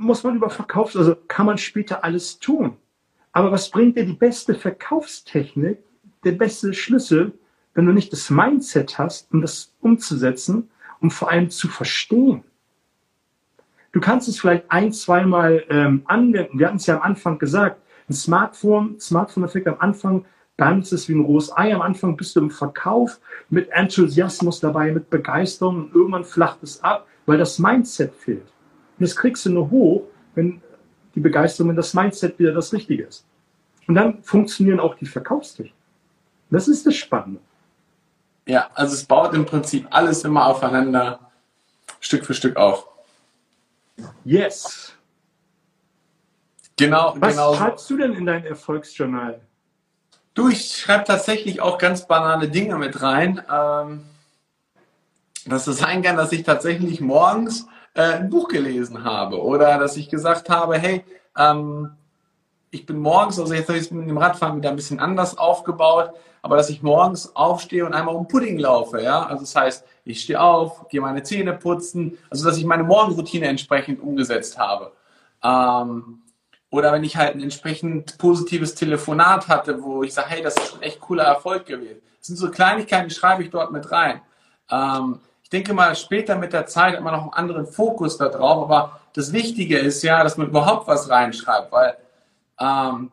muss 0.00 0.24
man 0.24 0.36
über 0.36 0.50
Verkaufs, 0.50 0.96
also 0.96 1.14
kann 1.28 1.46
man 1.46 1.58
später 1.58 2.02
alles 2.02 2.38
tun. 2.38 2.76
Aber 3.32 3.52
was 3.52 3.70
bringt 3.70 3.96
dir 3.96 4.06
die 4.06 4.14
beste 4.14 4.54
Verkaufstechnik, 4.54 5.78
der 6.24 6.32
beste 6.32 6.74
Schlüssel, 6.74 7.32
wenn 7.74 7.86
du 7.86 7.92
nicht 7.92 8.12
das 8.12 8.30
Mindset 8.30 8.98
hast, 8.98 9.32
um 9.32 9.40
das 9.40 9.72
umzusetzen 9.80 10.70
und 11.00 11.12
vor 11.12 11.30
allem 11.30 11.50
zu 11.50 11.68
verstehen? 11.68 12.42
Du 13.92 14.00
kannst 14.00 14.28
es 14.28 14.40
vielleicht 14.40 14.70
ein, 14.70 14.92
zweimal 14.92 15.64
ähm, 15.68 16.02
anwenden. 16.06 16.58
Wir 16.58 16.68
hatten 16.68 16.76
es 16.76 16.86
ja 16.86 16.96
am 16.96 17.02
Anfang 17.02 17.38
gesagt. 17.38 17.80
Ein 18.08 18.14
Smartphone, 18.14 18.98
Smartphone-Effekt 18.98 19.68
am 19.68 19.76
Anfang, 19.80 20.24
dann 20.56 20.82
ist 20.82 21.08
wie 21.08 21.14
ein 21.14 21.24
rohes 21.24 21.56
Ei. 21.56 21.74
Am 21.74 21.82
Anfang 21.82 22.16
bist 22.16 22.36
du 22.36 22.40
im 22.40 22.50
Verkauf 22.50 23.20
mit 23.48 23.68
Enthusiasmus 23.70 24.60
dabei, 24.60 24.92
mit 24.92 25.10
Begeisterung 25.10 25.84
und 25.84 25.94
irgendwann 25.94 26.24
flacht 26.24 26.62
es 26.62 26.82
ab, 26.82 27.06
weil 27.26 27.38
das 27.38 27.58
Mindset 27.58 28.14
fehlt. 28.14 28.52
Und 29.00 29.08
das 29.08 29.16
kriegst 29.16 29.46
du 29.46 29.50
nur 29.50 29.70
hoch, 29.70 30.02
wenn 30.34 30.60
die 31.14 31.20
Begeisterung, 31.20 31.70
wenn 31.70 31.76
das 31.76 31.94
Mindset 31.94 32.38
wieder 32.38 32.52
das 32.52 32.70
Richtige 32.74 33.04
ist. 33.04 33.24
Und 33.88 33.94
dann 33.94 34.22
funktionieren 34.22 34.78
auch 34.78 34.94
die 34.94 35.06
Verkaufstechniken. 35.06 35.74
Das 36.50 36.68
ist 36.68 36.86
das 36.86 36.96
Spannende. 36.96 37.40
Ja, 38.46 38.68
also 38.74 38.92
es 38.92 39.04
baut 39.04 39.32
im 39.32 39.46
Prinzip 39.46 39.86
alles 39.90 40.22
immer 40.24 40.44
aufeinander, 40.46 41.18
Stück 41.98 42.26
für 42.26 42.34
Stück 42.34 42.56
auf. 42.56 42.86
Yes. 44.22 44.92
Genau, 46.76 47.14
Was 47.18 47.34
genau. 47.34 47.54
schreibst 47.54 47.88
du 47.88 47.96
denn 47.96 48.12
in 48.12 48.26
dein 48.26 48.44
Erfolgsjournal? 48.44 49.40
Du, 50.34 50.48
ich 50.48 50.76
schreibe 50.76 51.04
tatsächlich 51.04 51.62
auch 51.62 51.78
ganz 51.78 52.06
banale 52.06 52.48
Dinge 52.48 52.76
mit 52.76 53.00
rein. 53.00 53.42
Ähm, 53.50 54.04
dass 55.46 55.66
es 55.66 55.78
sein 55.78 56.02
kann, 56.02 56.16
dass 56.16 56.32
ich 56.32 56.42
tatsächlich 56.42 57.00
morgens 57.00 57.66
äh, 57.94 58.02
ein 58.02 58.30
Buch 58.30 58.48
gelesen 58.48 59.04
habe 59.04 59.40
oder 59.42 59.78
dass 59.78 59.96
ich 59.96 60.08
gesagt 60.08 60.48
habe, 60.48 60.78
hey, 60.78 61.04
ähm, 61.36 61.90
ich 62.70 62.86
bin 62.86 62.98
morgens, 62.98 63.38
also 63.38 63.52
jetzt 63.52 63.68
habe 63.68 63.78
ich 63.78 63.86
es 63.86 63.90
mit 63.90 64.08
dem 64.08 64.18
Radfahren 64.18 64.56
wieder 64.56 64.70
ein 64.70 64.76
bisschen 64.76 65.00
anders 65.00 65.36
aufgebaut, 65.36 66.12
aber 66.42 66.56
dass 66.56 66.70
ich 66.70 66.82
morgens 66.82 67.34
aufstehe 67.34 67.84
und 67.84 67.94
einmal 67.94 68.14
um 68.14 68.28
Pudding 68.28 68.58
laufe, 68.58 69.02
ja, 69.02 69.24
also 69.24 69.42
das 69.42 69.56
heißt, 69.56 69.84
ich 70.04 70.22
stehe 70.22 70.40
auf, 70.40 70.88
gehe 70.88 71.00
meine 71.00 71.22
Zähne 71.22 71.54
putzen, 71.54 72.16
also 72.30 72.44
dass 72.48 72.56
ich 72.56 72.64
meine 72.64 72.84
Morgenroutine 72.84 73.46
entsprechend 73.46 74.00
umgesetzt 74.00 74.58
habe. 74.58 74.92
Ähm, 75.42 76.22
oder 76.70 76.92
wenn 76.92 77.02
ich 77.02 77.16
halt 77.16 77.34
ein 77.34 77.42
entsprechend 77.42 78.16
positives 78.18 78.76
Telefonat 78.76 79.48
hatte, 79.48 79.82
wo 79.82 80.04
ich 80.04 80.14
sage, 80.14 80.30
hey, 80.30 80.42
das 80.42 80.56
ist 80.56 80.70
schon 80.70 80.82
echt 80.82 81.00
cooler 81.00 81.24
Erfolg 81.24 81.66
gewesen. 81.66 82.00
Das 82.18 82.28
sind 82.28 82.36
so 82.36 82.50
Kleinigkeiten, 82.50 83.08
die 83.08 83.14
schreibe 83.14 83.42
ich 83.42 83.50
dort 83.50 83.72
mit 83.72 83.90
rein. 83.90 84.20
Ähm, 84.70 85.18
ich 85.50 85.58
denke 85.58 85.74
mal, 85.74 85.96
später 85.96 86.36
mit 86.36 86.52
der 86.52 86.66
Zeit 86.66 86.94
hat 86.94 87.02
man 87.02 87.12
noch 87.12 87.22
einen 87.22 87.32
anderen 87.32 87.66
Fokus 87.66 88.16
da 88.16 88.28
drauf, 88.28 88.62
aber 88.62 89.00
das 89.14 89.32
Wichtige 89.32 89.78
ist 89.78 90.00
ja, 90.04 90.22
dass 90.22 90.36
man 90.36 90.46
überhaupt 90.46 90.86
was 90.86 91.10
reinschreibt, 91.10 91.72
weil 91.72 91.96
ähm, 92.60 93.10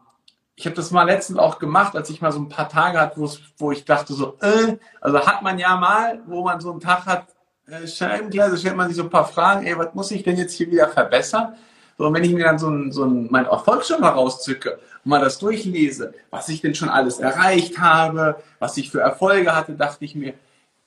ich 0.55 0.67
habe 0.67 0.75
das 0.75 0.91
mal 0.91 1.01
letztens 1.01 1.39
auch 1.39 1.57
gemacht, 1.57 1.95
als 1.95 2.11
ich 2.11 2.21
mal 2.21 2.31
so 2.31 2.37
ein 2.37 2.47
paar 2.47 2.69
Tage 2.69 2.99
hatte, 2.99 3.19
wo 3.57 3.71
ich 3.71 3.85
dachte 3.85 4.13
so, 4.13 4.37
äh, 4.41 4.77
also 5.01 5.25
hat 5.25 5.41
man 5.41 5.57
ja 5.57 5.77
mal, 5.77 6.21
wo 6.27 6.43
man 6.43 6.61
so 6.61 6.69
einen 6.69 6.79
Tag 6.79 7.07
hat, 7.07 7.25
äh, 7.65 7.87
Scheibenklasse, 7.87 8.57
stellt 8.57 8.75
man 8.75 8.89
sich 8.89 8.97
so 8.97 9.03
ein 9.03 9.09
paar 9.09 9.25
Fragen, 9.25 9.65
ey, 9.65 9.75
was 9.75 9.95
muss 9.95 10.11
ich 10.11 10.21
denn 10.21 10.37
jetzt 10.37 10.53
hier 10.53 10.69
wieder 10.69 10.89
verbessern? 10.89 11.55
So, 11.97 12.05
und 12.05 12.13
wenn 12.13 12.23
ich 12.23 12.33
mir 12.33 12.43
dann 12.43 12.59
so 12.59 12.69
ein, 12.69 12.91
so 12.91 13.03
ein 13.03 13.29
mein 13.31 13.47
Erfolgsschirm 13.47 14.03
rauszücke 14.03 14.73
und 15.03 15.09
mal 15.09 15.21
das 15.21 15.39
durchlese, 15.39 16.13
was 16.29 16.49
ich 16.49 16.61
denn 16.61 16.75
schon 16.75 16.89
alles 16.89 17.17
erreicht 17.17 17.79
habe, 17.79 18.35
was 18.59 18.77
ich 18.77 18.91
für 18.91 19.01
Erfolge 19.01 19.55
hatte, 19.55 19.73
dachte 19.73 20.05
ich 20.05 20.13
mir, 20.13 20.35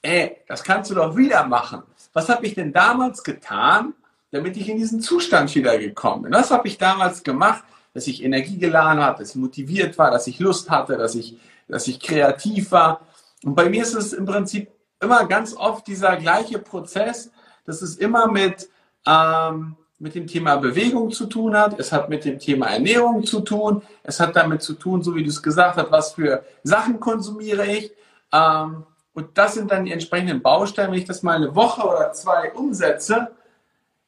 ey, 0.02 0.38
das 0.48 0.62
kannst 0.62 0.90
du 0.90 0.94
doch 0.94 1.16
wieder 1.16 1.46
machen. 1.46 1.82
Was 2.12 2.28
habe 2.28 2.46
ich 2.46 2.54
denn 2.54 2.72
damals 2.72 3.22
getan, 3.22 3.94
damit 4.30 4.56
ich 4.56 4.68
in 4.68 4.76
diesen 4.76 5.00
Zustand 5.00 5.54
wieder 5.54 5.78
gekommen 5.78 6.22
bin? 6.22 6.32
Was 6.32 6.50
habe 6.50 6.68
ich 6.68 6.78
damals 6.78 7.22
gemacht, 7.22 7.64
dass 7.94 8.06
ich 8.06 8.22
Energie 8.22 8.58
geladen 8.58 9.02
habe, 9.02 9.18
dass 9.18 9.30
ich 9.30 9.36
motiviert 9.36 9.98
war, 9.98 10.10
dass 10.10 10.26
ich 10.26 10.38
Lust 10.38 10.70
hatte, 10.70 10.96
dass 10.96 11.14
ich, 11.14 11.38
dass 11.68 11.86
ich 11.88 12.00
kreativ 12.00 12.70
war? 12.72 13.00
Und 13.44 13.54
bei 13.54 13.68
mir 13.68 13.82
ist 13.82 13.94
es 13.94 14.12
im 14.12 14.27
Prinzip 14.27 14.70
immer 15.00 15.24
ganz 15.27 15.55
oft 15.56 15.86
dieser 15.86 16.16
gleiche 16.16 16.58
Prozess, 16.58 17.30
dass 17.64 17.83
es 17.83 17.96
immer 17.96 18.30
mit, 18.30 18.68
ähm, 19.06 19.77
mit 19.98 20.14
dem 20.14 20.27
Thema 20.27 20.56
Bewegung 20.56 21.10
zu 21.10 21.27
tun 21.27 21.56
hat, 21.56 21.78
es 21.78 21.92
hat 21.92 22.08
mit 22.08 22.24
dem 22.24 22.39
Thema 22.39 22.68
Ernährung 22.68 23.24
zu 23.24 23.40
tun, 23.40 23.83
es 24.02 24.18
hat 24.20 24.36
damit 24.36 24.62
zu 24.62 24.74
tun, 24.74 25.02
so 25.02 25.14
wie 25.14 25.22
du 25.22 25.30
es 25.30 25.42
gesagt 25.42 25.77
hast, 25.77 25.90
was 25.90 26.14
für 26.14 26.44
Sachen 26.62 27.00
konsumiere 27.00 27.66
ich. 27.66 27.92
Ähm, 28.33 28.84
und 29.12 29.36
das 29.36 29.54
sind 29.54 29.70
dann 29.70 29.84
die 29.84 29.92
entsprechenden 29.92 30.42
Bausteine. 30.42 30.92
Wenn 30.92 30.98
ich 30.98 31.04
das 31.04 31.22
mal 31.22 31.36
eine 31.36 31.54
Woche 31.54 31.86
oder 31.86 32.12
zwei 32.12 32.52
umsetze, 32.52 33.30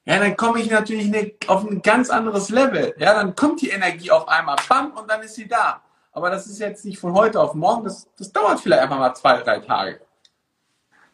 ja, 0.04 0.18
dann 0.18 0.36
komme 0.36 0.60
ich 0.60 0.70
natürlich 0.70 1.36
auf 1.48 1.64
ein 1.68 1.82
ganz 1.82 2.10
anderes 2.10 2.48
Level. 2.48 2.94
Ja, 2.98 3.14
dann 3.14 3.36
kommt 3.36 3.62
die 3.62 3.70
Energie 3.70 4.10
auf 4.10 4.28
einmal, 4.28 4.56
bam, 4.68 4.92
und 4.92 5.08
dann 5.10 5.22
ist 5.22 5.34
sie 5.34 5.46
da. 5.46 5.80
Aber 6.12 6.28
das 6.28 6.46
ist 6.46 6.58
jetzt 6.58 6.84
nicht 6.84 6.98
von 6.98 7.14
heute 7.14 7.40
auf 7.40 7.54
morgen, 7.54 7.84
das, 7.84 8.08
das 8.18 8.32
dauert 8.32 8.60
vielleicht 8.60 8.82
einfach 8.82 8.98
mal 8.98 9.14
zwei, 9.14 9.38
drei 9.38 9.60
Tage. 9.60 10.00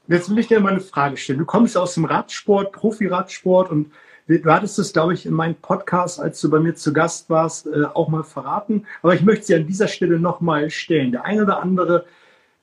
Jetzt 0.06 0.31
will 0.31 0.38
ich 0.38 0.49
dir 0.49 0.59
mal 0.60 0.70
eine 0.70 0.81
Frage 0.81 1.19
stellen. 1.19 1.38
Du 1.38 1.44
kommst 1.44 1.76
aus 1.76 1.94
dem 1.94 2.06
Radsport, 2.06 2.72
Profi-Radsport 2.72 3.70
und 3.70 3.93
du 4.26 4.50
hattest 4.50 4.78
es, 4.78 4.94
glaube 4.94 5.12
ich, 5.12 5.26
in 5.26 5.34
meinem 5.34 5.55
Podcast, 5.55 6.19
als 6.19 6.41
du 6.41 6.49
bei 6.49 6.59
mir 6.59 6.75
zu 6.75 6.94
Gast 6.94 7.28
warst, 7.28 7.66
äh, 7.66 7.84
auch 7.84 8.09
mal 8.09 8.25
verraten. 8.25 8.87
Aber 9.03 9.15
ich 9.15 9.22
möchte 9.22 9.44
sie 9.44 9.55
an 9.55 9.66
dieser 9.66 9.87
Stelle 9.87 10.19
nochmal 10.19 10.70
stellen. 10.70 11.12
Der 11.12 11.26
eine 11.26 11.43
oder 11.43 11.62
andere 11.62 12.06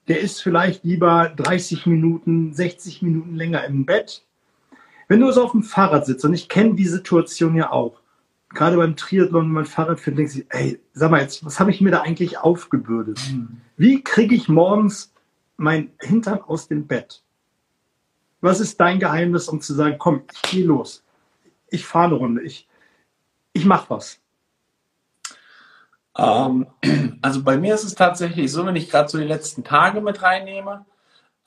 der 0.08 0.20
ist 0.20 0.42
vielleicht 0.42 0.84
lieber 0.84 1.30
30 1.36 1.86
Minuten, 1.86 2.54
60 2.54 3.02
Minuten 3.02 3.36
länger 3.36 3.66
im 3.66 3.86
Bett. 3.86 4.24
Wenn 5.08 5.20
du 5.20 5.32
so 5.32 5.44
auf 5.44 5.52
dem 5.52 5.64
Fahrrad 5.64 6.06
sitzt, 6.06 6.26
und 6.26 6.34
ich 6.34 6.50
kenne 6.50 6.76
die 6.76 6.88
Situation 6.88 7.56
ja 7.56 7.72
auch, 7.72 8.02
gerade 8.50 8.78
beim 8.78 8.96
Triathlon, 8.96 9.46
wenn 9.46 9.52
man 9.52 9.66
Fahrrad 9.66 10.00
fährt, 10.00 10.18
denkst 10.18 10.36
du, 10.36 10.42
ey, 10.50 10.80
sag 10.94 11.12
mal 11.12 11.22
jetzt, 11.22 11.46
was 11.46 11.60
habe 11.60 11.72
ich 11.72 11.82
mir 11.82 11.92
da 11.92 12.02
eigentlich 12.02 12.38
aufgebürdet? 12.38 13.20
Mhm. 13.32 13.62
Wie 13.78 14.04
kriege 14.04 14.36
ich 14.36 14.48
morgens 14.48 15.14
mein 15.58 15.92
Hintern 16.00 16.42
aus 16.42 16.68
dem 16.68 16.88
Bett? 16.88 17.24
Was 18.42 18.60
ist 18.60 18.80
dein 18.80 19.00
Geheimnis, 19.00 19.48
um 19.48 19.62
zu 19.62 19.74
sagen, 19.74 19.96
komm, 19.98 20.24
ich 20.32 20.42
gehe 20.44 20.66
los. 20.66 21.04
Ich 21.70 21.86
fahre 21.86 22.08
eine 22.08 22.16
Runde, 22.16 22.42
ich, 22.44 22.68
ich 23.54 23.66
mache 23.66 23.90
was. 23.90 24.20
Ähm, 26.18 26.68
also 27.22 27.44
bei 27.44 27.58
mir 27.58 27.76
ist 27.76 27.84
es 27.84 27.96
tatsächlich 27.96 28.52
so, 28.52 28.66
wenn 28.66 28.76
ich 28.76 28.90
gerade 28.90 29.10
so 29.10 29.18
die 29.18 29.26
letzten 29.26 29.64
Tage 29.64 30.02
mit 30.02 30.22
reinnehme, 30.22 30.86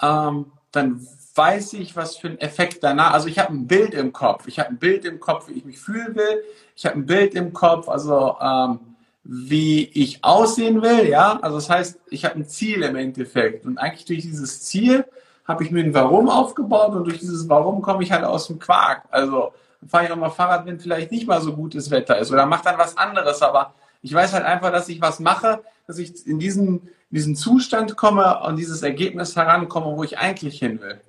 ähm, 0.02 0.52
dann 0.72 1.06
weiß 1.34 1.74
ich, 1.74 1.96
was 1.96 2.16
für 2.16 2.28
ein 2.28 2.40
Effekt 2.40 2.82
danach. 2.82 3.12
Also 3.12 3.28
ich 3.28 3.38
habe 3.38 3.52
ein 3.52 3.66
Bild 3.66 3.94
im 3.94 4.12
Kopf. 4.12 4.48
Ich 4.48 4.58
habe 4.58 4.70
ein 4.70 4.78
Bild 4.78 5.04
im 5.04 5.20
Kopf, 5.20 5.48
wie 5.48 5.52
ich 5.52 5.64
mich 5.64 5.78
fühlen 5.78 6.16
will. 6.16 6.42
Ich 6.74 6.84
habe 6.84 6.96
ein 6.96 7.06
Bild 7.06 7.34
im 7.34 7.52
Kopf, 7.52 7.88
also 7.88 8.36
ähm, 8.40 8.80
wie 9.22 9.84
ich 9.84 10.24
aussehen 10.24 10.82
will. 10.82 11.08
Ja, 11.08 11.38
also 11.40 11.56
das 11.56 11.70
heißt, 11.70 12.00
ich 12.10 12.24
habe 12.24 12.36
ein 12.36 12.46
Ziel 12.46 12.82
im 12.82 12.96
Endeffekt. 12.96 13.66
Und 13.66 13.78
eigentlich 13.78 14.04
durch 14.04 14.22
dieses 14.22 14.62
Ziel 14.62 15.04
habe 15.46 15.64
ich 15.64 15.70
mir 15.70 15.82
ein 15.82 15.94
Warum 15.94 16.28
aufgebaut 16.28 16.94
und 16.94 17.04
durch 17.04 17.20
dieses 17.20 17.48
Warum 17.48 17.82
komme 17.82 18.02
ich 18.02 18.12
halt 18.12 18.24
aus 18.24 18.48
dem 18.48 18.58
Quark. 18.58 19.04
Also 19.10 19.52
fahre 19.86 20.06
ich 20.06 20.10
auch 20.10 20.16
mal 20.16 20.30
Fahrrad, 20.30 20.66
wenn 20.66 20.80
vielleicht 20.80 21.12
nicht 21.12 21.26
mal 21.26 21.40
so 21.40 21.54
gutes 21.54 21.90
Wetter 21.90 22.18
ist 22.18 22.32
oder 22.32 22.46
mache 22.46 22.64
dann 22.64 22.78
was 22.78 22.96
anderes, 22.96 23.40
aber 23.42 23.74
ich 24.02 24.12
weiß 24.12 24.32
halt 24.32 24.44
einfach, 24.44 24.72
dass 24.72 24.88
ich 24.88 25.00
was 25.00 25.20
mache, 25.20 25.62
dass 25.86 25.98
ich 25.98 26.26
in 26.26 26.38
diesen, 26.38 26.88
in 27.10 27.14
diesen 27.14 27.36
Zustand 27.36 27.96
komme 27.96 28.40
und 28.40 28.56
dieses 28.56 28.82
Ergebnis 28.82 29.36
herankomme, 29.36 29.96
wo 29.96 30.04
ich 30.04 30.18
eigentlich 30.18 30.58
hin 30.58 30.80
will. 30.80 31.00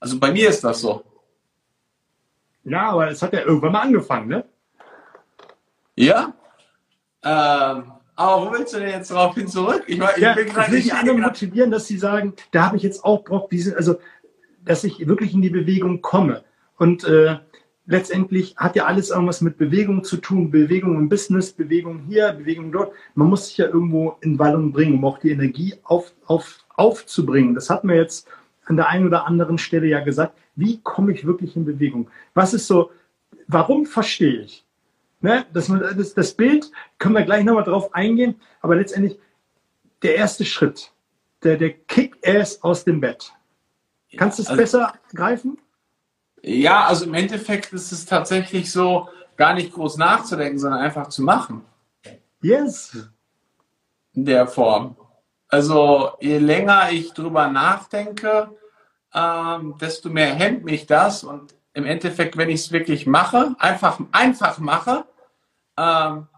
Also 0.00 0.18
bei 0.18 0.32
mir 0.32 0.48
ist 0.48 0.64
das 0.64 0.80
so. 0.80 1.04
Ja, 2.64 2.90
aber 2.90 3.10
es 3.10 3.22
hat 3.22 3.32
ja 3.32 3.40
irgendwann 3.40 3.72
mal 3.72 3.82
angefangen, 3.82 4.28
ne? 4.28 4.44
Ja. 5.96 6.32
Ähm, 7.24 7.92
aber 8.14 8.46
wo 8.46 8.52
willst 8.52 8.74
du 8.74 8.78
denn 8.78 8.90
jetzt 8.90 9.10
darauf 9.10 9.34
hin 9.34 9.48
zurück? 9.48 9.84
Ich, 9.86 9.98
ich 9.98 10.16
ja, 10.18 10.36
will 10.36 10.44
gerade 10.44 10.80
die 10.80 10.92
anderen 10.92 11.20
motivieren, 11.20 11.70
dass 11.70 11.86
sie 11.86 11.98
sagen, 11.98 12.34
da 12.50 12.66
habe 12.66 12.76
ich 12.76 12.82
jetzt 12.82 13.04
auch 13.04 13.24
Bock, 13.24 13.50
diese, 13.50 13.76
also 13.76 13.98
dass 14.64 14.84
ich 14.84 15.06
wirklich 15.06 15.34
in 15.34 15.42
die 15.42 15.50
Bewegung 15.50 16.02
komme. 16.02 16.44
Und 16.76 17.04
äh, 17.04 17.38
letztendlich 17.86 18.56
hat 18.56 18.76
ja 18.76 18.86
alles 18.86 19.10
irgendwas 19.10 19.40
mit 19.40 19.58
Bewegung 19.58 20.04
zu 20.04 20.16
tun. 20.18 20.50
Bewegung 20.50 20.96
im 20.96 21.08
Business, 21.08 21.52
Bewegung 21.52 22.04
hier, 22.08 22.32
Bewegung 22.32 22.72
dort. 22.72 22.92
Man 23.14 23.28
muss 23.28 23.48
sich 23.48 23.58
ja 23.58 23.66
irgendwo 23.66 24.16
in 24.20 24.38
Wallung 24.38 24.72
bringen, 24.72 24.94
um 24.94 25.04
auch 25.04 25.18
die 25.18 25.30
Energie 25.30 25.74
auf, 25.82 26.12
auf, 26.26 26.64
aufzubringen. 26.74 27.54
Das 27.54 27.70
hat 27.70 27.84
mir 27.84 27.96
jetzt 27.96 28.28
an 28.64 28.76
der 28.76 28.88
einen 28.88 29.06
oder 29.06 29.26
anderen 29.26 29.58
Stelle 29.58 29.86
ja 29.86 30.00
gesagt. 30.00 30.38
Wie 30.54 30.80
komme 30.82 31.12
ich 31.12 31.26
wirklich 31.26 31.56
in 31.56 31.64
Bewegung? 31.64 32.08
Was 32.34 32.54
ist 32.54 32.66
so, 32.66 32.90
warum 33.48 33.86
verstehe 33.86 34.42
ich? 34.42 34.64
Ne, 35.20 35.46
das, 35.52 35.72
das, 35.96 36.14
das 36.14 36.34
Bild 36.34 36.72
können 36.98 37.14
wir 37.14 37.22
gleich 37.22 37.44
nochmal 37.44 37.62
drauf 37.62 37.94
eingehen, 37.94 38.34
aber 38.60 38.74
letztendlich 38.74 39.20
der 40.02 40.16
erste 40.16 40.44
Schritt, 40.44 40.92
der, 41.44 41.56
der 41.56 41.70
Kick-Ass 41.70 42.64
aus 42.64 42.82
dem 42.82 43.00
Bett. 43.00 43.32
Kannst 44.16 44.38
du 44.38 44.42
es 44.42 44.48
also, 44.48 44.60
besser 44.60 44.94
greifen? 45.14 45.58
Ja, 46.42 46.86
also 46.86 47.04
im 47.04 47.14
Endeffekt 47.14 47.72
ist 47.72 47.92
es 47.92 48.04
tatsächlich 48.04 48.70
so, 48.70 49.08
gar 49.36 49.54
nicht 49.54 49.72
groß 49.72 49.96
nachzudenken, 49.96 50.58
sondern 50.58 50.80
einfach 50.80 51.08
zu 51.08 51.22
machen. 51.22 51.64
Yes. 52.42 53.08
In 54.12 54.24
der 54.24 54.46
Form. 54.46 54.96
Also 55.48 56.12
je 56.20 56.38
länger 56.38 56.90
ich 56.90 57.12
drüber 57.12 57.48
nachdenke, 57.48 58.50
ähm, 59.14 59.76
desto 59.80 60.08
mehr 60.10 60.34
hemmt 60.34 60.64
mich 60.64 60.86
das 60.86 61.24
und 61.24 61.54
im 61.74 61.84
Endeffekt, 61.86 62.36
wenn 62.36 62.50
ich 62.50 62.60
es 62.60 62.72
wirklich 62.72 63.06
mache, 63.06 63.54
einfach, 63.58 64.00
einfach 64.12 64.58
mache, 64.58 65.04
ähm, 65.78 66.28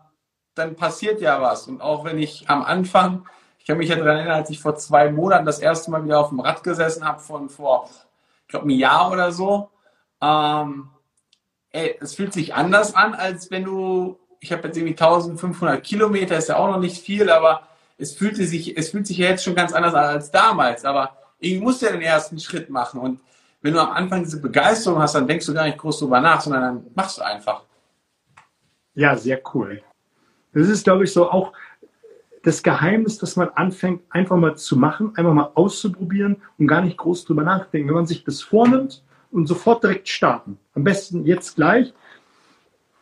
dann 0.54 0.76
passiert 0.76 1.20
ja 1.20 1.40
was. 1.40 1.66
Und 1.66 1.80
auch 1.80 2.04
wenn 2.04 2.18
ich 2.18 2.48
am 2.48 2.62
Anfang, 2.62 3.26
ich 3.58 3.66
kann 3.66 3.78
mich 3.78 3.88
ja 3.88 3.96
daran 3.96 4.16
erinnern, 4.16 4.36
als 4.36 4.50
ich 4.50 4.60
vor 4.60 4.76
zwei 4.76 5.10
Monaten 5.10 5.46
das 5.46 5.58
erste 5.58 5.90
Mal 5.90 6.04
wieder 6.04 6.20
auf 6.20 6.28
dem 6.28 6.40
Rad 6.40 6.62
gesessen 6.62 7.04
habe, 7.04 7.20
von 7.20 7.48
vor, 7.48 7.88
ich 8.42 8.48
glaube, 8.48 8.64
einem 8.64 8.78
Jahr 8.78 9.10
oder 9.10 9.32
so, 9.32 9.70
ähm, 10.20 10.88
ey, 11.70 11.96
es 12.00 12.14
fühlt 12.14 12.32
sich 12.32 12.54
anders 12.54 12.94
an, 12.94 13.14
als 13.14 13.50
wenn 13.50 13.64
du, 13.64 14.18
ich 14.40 14.52
habe 14.52 14.68
jetzt 14.68 14.76
irgendwie 14.76 14.94
1500 14.94 15.82
Kilometer, 15.82 16.38
ist 16.38 16.48
ja 16.48 16.56
auch 16.56 16.68
noch 16.68 16.80
nicht 16.80 17.02
viel, 17.02 17.30
aber 17.30 17.66
es 17.98 18.14
fühlte 18.14 18.46
sich, 18.46 18.76
es 18.76 18.90
fühlt 18.90 19.06
sich 19.06 19.18
ja 19.18 19.28
jetzt 19.28 19.44
schon 19.44 19.54
ganz 19.54 19.72
anders 19.72 19.94
an 19.94 20.04
als 20.04 20.30
damals. 20.30 20.84
Aber 20.84 21.16
ich 21.38 21.60
musste 21.60 21.86
ja 21.86 21.92
den 21.92 22.02
ersten 22.02 22.38
Schritt 22.38 22.70
machen. 22.70 23.00
Und 23.00 23.20
wenn 23.62 23.74
du 23.74 23.80
am 23.80 23.90
Anfang 23.90 24.22
diese 24.22 24.40
Begeisterung 24.40 25.00
hast, 25.00 25.14
dann 25.14 25.26
denkst 25.26 25.46
du 25.46 25.54
gar 25.54 25.64
nicht 25.64 25.78
groß 25.78 26.00
drüber 26.00 26.20
nach, 26.20 26.40
sondern 26.40 26.62
dann 26.62 26.86
machst 26.94 27.18
du 27.18 27.22
einfach. 27.22 27.62
Ja, 28.94 29.16
sehr 29.16 29.40
cool. 29.54 29.82
Das 30.52 30.68
ist, 30.68 30.84
glaube 30.84 31.04
ich, 31.04 31.12
so 31.12 31.30
auch 31.30 31.52
das 32.42 32.62
Geheimnis, 32.62 33.18
dass 33.18 33.36
man 33.36 33.48
anfängt, 33.50 34.02
einfach 34.10 34.36
mal 34.36 34.56
zu 34.56 34.76
machen, 34.76 35.16
einfach 35.16 35.32
mal 35.32 35.50
auszuprobieren 35.54 36.42
und 36.58 36.66
gar 36.66 36.82
nicht 36.82 36.98
groß 36.98 37.24
drüber 37.24 37.42
nachdenken. 37.42 37.88
Wenn 37.88 37.94
man 37.94 38.06
sich 38.06 38.22
das 38.22 38.42
vornimmt 38.42 39.02
und 39.34 39.48
sofort 39.48 39.82
direkt 39.82 40.08
starten. 40.08 40.58
Am 40.74 40.84
besten 40.84 41.26
jetzt 41.26 41.56
gleich 41.56 41.92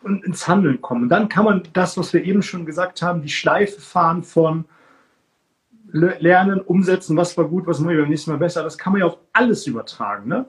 und 0.03 0.25
ins 0.25 0.49
Handeln 0.49 0.81
kommen. 0.81 1.05
Und 1.05 1.09
dann 1.11 1.29
kann 1.29 1.45
man 1.45 1.63
das, 1.75 1.97
was 1.99 2.13
wir 2.13 2.25
eben 2.25 2.43
schon 2.43 2.65
gesagt 2.65 3.03
haben, 3.03 3.23
die 3.23 3.29
Schleife 3.29 3.81
fahren 3.81 4.23
von 4.23 4.65
lernen, 5.93 6.61
umsetzen, 6.61 7.19
was 7.19 7.37
war 7.37 7.47
gut, 7.47 7.67
was 7.67 7.79
machen 7.79 7.91
wir 7.91 8.01
beim 8.01 8.09
nächsten 8.09 8.31
Mal 8.31 8.39
besser. 8.39 8.63
Das 8.63 8.79
kann 8.79 8.95
man 8.95 9.01
ja 9.01 9.07
auf 9.07 9.19
alles 9.35 9.67
übertragen. 9.67 10.27
Ne? 10.27 10.47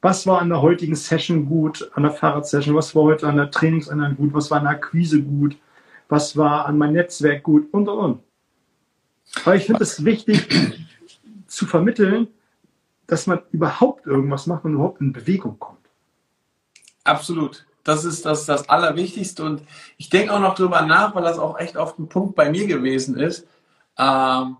Was 0.00 0.26
war 0.26 0.40
an 0.40 0.48
der 0.48 0.60
heutigen 0.60 0.96
Session 0.96 1.46
gut, 1.46 1.88
an 1.94 2.02
der 2.02 2.12
Fahrradsession, 2.12 2.74
was 2.74 2.92
war 2.96 3.04
heute 3.04 3.28
an 3.28 3.36
der 3.36 3.52
Trainingseinheit 3.52 4.16
gut, 4.16 4.34
was 4.34 4.50
war 4.50 4.58
an 4.58 4.64
der 4.64 4.72
Akquise 4.72 5.22
gut, 5.22 5.56
was 6.08 6.36
war 6.36 6.66
an 6.66 6.76
meinem 6.76 6.94
Netzwerk 6.94 7.44
gut 7.44 7.72
und 7.72 7.88
und 7.88 7.98
und. 7.98 8.20
Weil 9.44 9.58
ich 9.58 9.66
finde 9.66 9.84
es 9.84 10.04
wichtig 10.04 10.48
zu 11.46 11.64
vermitteln, 11.64 12.26
dass 13.06 13.26
man 13.26 13.42
überhaupt 13.50 14.06
irgendwas 14.06 14.46
macht 14.46 14.64
und 14.64 14.74
überhaupt 14.74 15.00
in 15.00 15.12
Bewegung 15.12 15.58
kommt. 15.58 15.78
Absolut. 17.04 17.66
Das 17.84 18.04
ist 18.04 18.24
das, 18.24 18.46
das 18.46 18.68
Allerwichtigste. 18.68 19.44
Und 19.44 19.62
ich 19.96 20.08
denke 20.08 20.32
auch 20.32 20.40
noch 20.40 20.54
drüber 20.54 20.82
nach, 20.82 21.14
weil 21.14 21.24
das 21.24 21.38
auch 21.38 21.58
echt 21.58 21.76
auf 21.76 21.96
den 21.96 22.08
Punkt 22.08 22.36
bei 22.36 22.50
mir 22.50 22.66
gewesen 22.66 23.16
ist. 23.18 23.46
Ähm, 23.98 24.56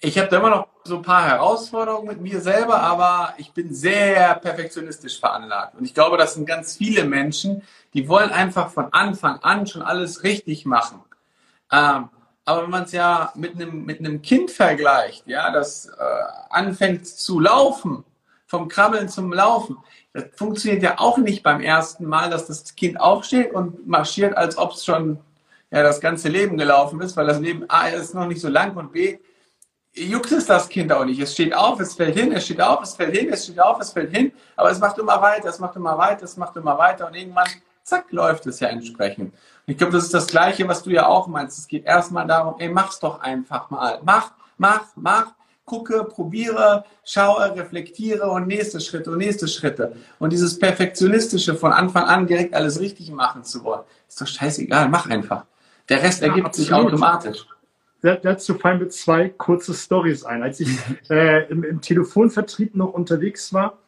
ich 0.00 0.18
habe 0.18 0.28
da 0.28 0.38
immer 0.38 0.50
noch 0.50 0.66
so 0.84 0.96
ein 0.96 1.02
paar 1.02 1.24
Herausforderungen 1.24 2.08
mit 2.08 2.20
mir 2.20 2.40
selber, 2.40 2.80
aber 2.80 3.34
ich 3.38 3.52
bin 3.52 3.72
sehr 3.72 4.34
perfektionistisch 4.34 5.20
veranlagt. 5.20 5.76
Und 5.76 5.84
ich 5.84 5.94
glaube, 5.94 6.16
das 6.16 6.34
sind 6.34 6.44
ganz 6.44 6.76
viele 6.76 7.04
Menschen, 7.04 7.62
die 7.94 8.08
wollen 8.08 8.30
einfach 8.30 8.70
von 8.70 8.92
Anfang 8.92 9.38
an 9.42 9.66
schon 9.66 9.82
alles 9.82 10.24
richtig 10.24 10.66
machen. 10.66 11.00
Ähm, 11.70 12.08
aber 12.44 12.64
wenn 12.64 12.70
man 12.70 12.84
es 12.84 12.92
ja 12.92 13.32
mit 13.34 13.54
einem 13.54 13.84
mit 13.84 14.00
einem 14.00 14.22
Kind 14.22 14.50
vergleicht, 14.50 15.26
ja, 15.26 15.50
das 15.50 15.86
äh, 15.86 15.92
anfängt 16.50 17.06
zu 17.06 17.40
laufen, 17.40 18.04
vom 18.46 18.68
Krabbeln 18.68 19.08
zum 19.08 19.32
Laufen, 19.32 19.78
das 20.12 20.24
funktioniert 20.36 20.82
ja 20.82 20.98
auch 20.98 21.18
nicht 21.18 21.42
beim 21.42 21.60
ersten 21.60 22.04
Mal, 22.04 22.30
dass 22.30 22.46
das 22.46 22.74
Kind 22.74 23.00
aufsteht 23.00 23.52
und 23.52 23.86
marschiert, 23.86 24.36
als 24.36 24.58
ob 24.58 24.72
es 24.72 24.84
schon 24.84 25.18
ja, 25.70 25.82
das 25.82 26.00
ganze 26.00 26.28
Leben 26.28 26.58
gelaufen 26.58 27.00
ist, 27.00 27.16
weil 27.16 27.26
das 27.26 27.40
Leben 27.40 27.64
A 27.68 27.88
ist 27.88 28.14
noch 28.14 28.26
nicht 28.26 28.40
so 28.40 28.48
lang 28.48 28.76
und 28.76 28.92
B 28.92 29.18
juckt 29.94 30.32
es 30.32 30.46
das 30.46 30.68
Kind 30.68 30.92
auch 30.92 31.04
nicht. 31.04 31.20
Es 31.20 31.32
steht 31.34 31.54
auf, 31.54 31.78
es 31.80 31.94
fällt 31.94 32.16
hin, 32.16 32.32
es 32.32 32.44
steht 32.44 32.60
auf, 32.60 32.82
es 32.82 32.94
fällt 32.94 33.16
hin, 33.16 33.28
es 33.30 33.44
steht 33.44 33.60
auf, 33.60 33.80
es 33.80 33.92
fällt 33.92 34.14
hin, 34.14 34.32
aber 34.56 34.70
es 34.70 34.78
macht 34.78 34.98
immer 34.98 35.20
weiter, 35.20 35.48
es 35.48 35.58
macht 35.58 35.76
immer 35.76 35.96
weiter, 35.98 36.24
es 36.24 36.36
macht 36.36 36.56
immer 36.56 36.78
weiter 36.78 37.06
und 37.06 37.14
irgendwann, 37.14 37.48
zack, 37.84 38.12
läuft 38.12 38.46
es 38.46 38.60
ja 38.60 38.68
entsprechend. 38.68 39.32
Und 39.32 39.72
ich 39.72 39.78
glaube, 39.78 39.92
das 39.92 40.04
ist 40.04 40.14
das 40.14 40.26
Gleiche, 40.26 40.66
was 40.68 40.82
du 40.82 40.90
ja 40.90 41.06
auch 41.06 41.26
meinst. 41.26 41.58
Es 41.58 41.68
geht 41.68 41.84
erstmal 41.84 42.26
darum, 42.26 42.56
ey, 42.58 42.68
mach's 42.68 43.00
doch 43.00 43.20
einfach 43.20 43.70
mal. 43.70 44.00
Mach, 44.04 44.32
mach, 44.58 44.86
mach, 44.96 45.32
gucke, 45.64 46.04
probiere, 46.04 46.84
schaue, 47.04 47.54
reflektiere 47.54 48.30
und 48.30 48.46
nächste 48.46 48.80
Schritte 48.80 49.10
und 49.10 49.18
nächste 49.18 49.48
Schritte. 49.48 49.96
Und 50.18 50.32
dieses 50.32 50.58
Perfektionistische 50.58 51.54
von 51.54 51.72
Anfang 51.72 52.04
an 52.04 52.26
direkt 52.26 52.54
alles 52.54 52.80
richtig 52.80 53.10
machen 53.10 53.44
zu 53.44 53.64
wollen, 53.64 53.82
ist 54.08 54.20
doch 54.20 54.26
scheißegal, 54.26 54.88
mach 54.88 55.08
einfach. 55.08 55.44
Der 55.88 56.02
Rest 56.02 56.22
ja, 56.22 56.28
ergibt 56.28 56.46
absolut. 56.46 56.68
sich 56.68 56.74
automatisch 56.74 57.46
dazu 58.02 58.54
fallen 58.54 58.80
mir 58.80 58.88
zwei 58.88 59.28
kurze 59.28 59.74
Stories 59.74 60.24
ein. 60.24 60.42
Als 60.42 60.60
ich 60.60 60.68
äh, 61.10 61.48
im, 61.48 61.64
im, 61.64 61.80
Telefonvertrieb 61.80 62.74
noch 62.74 62.92
unterwegs 62.92 63.52
war, 63.52 63.78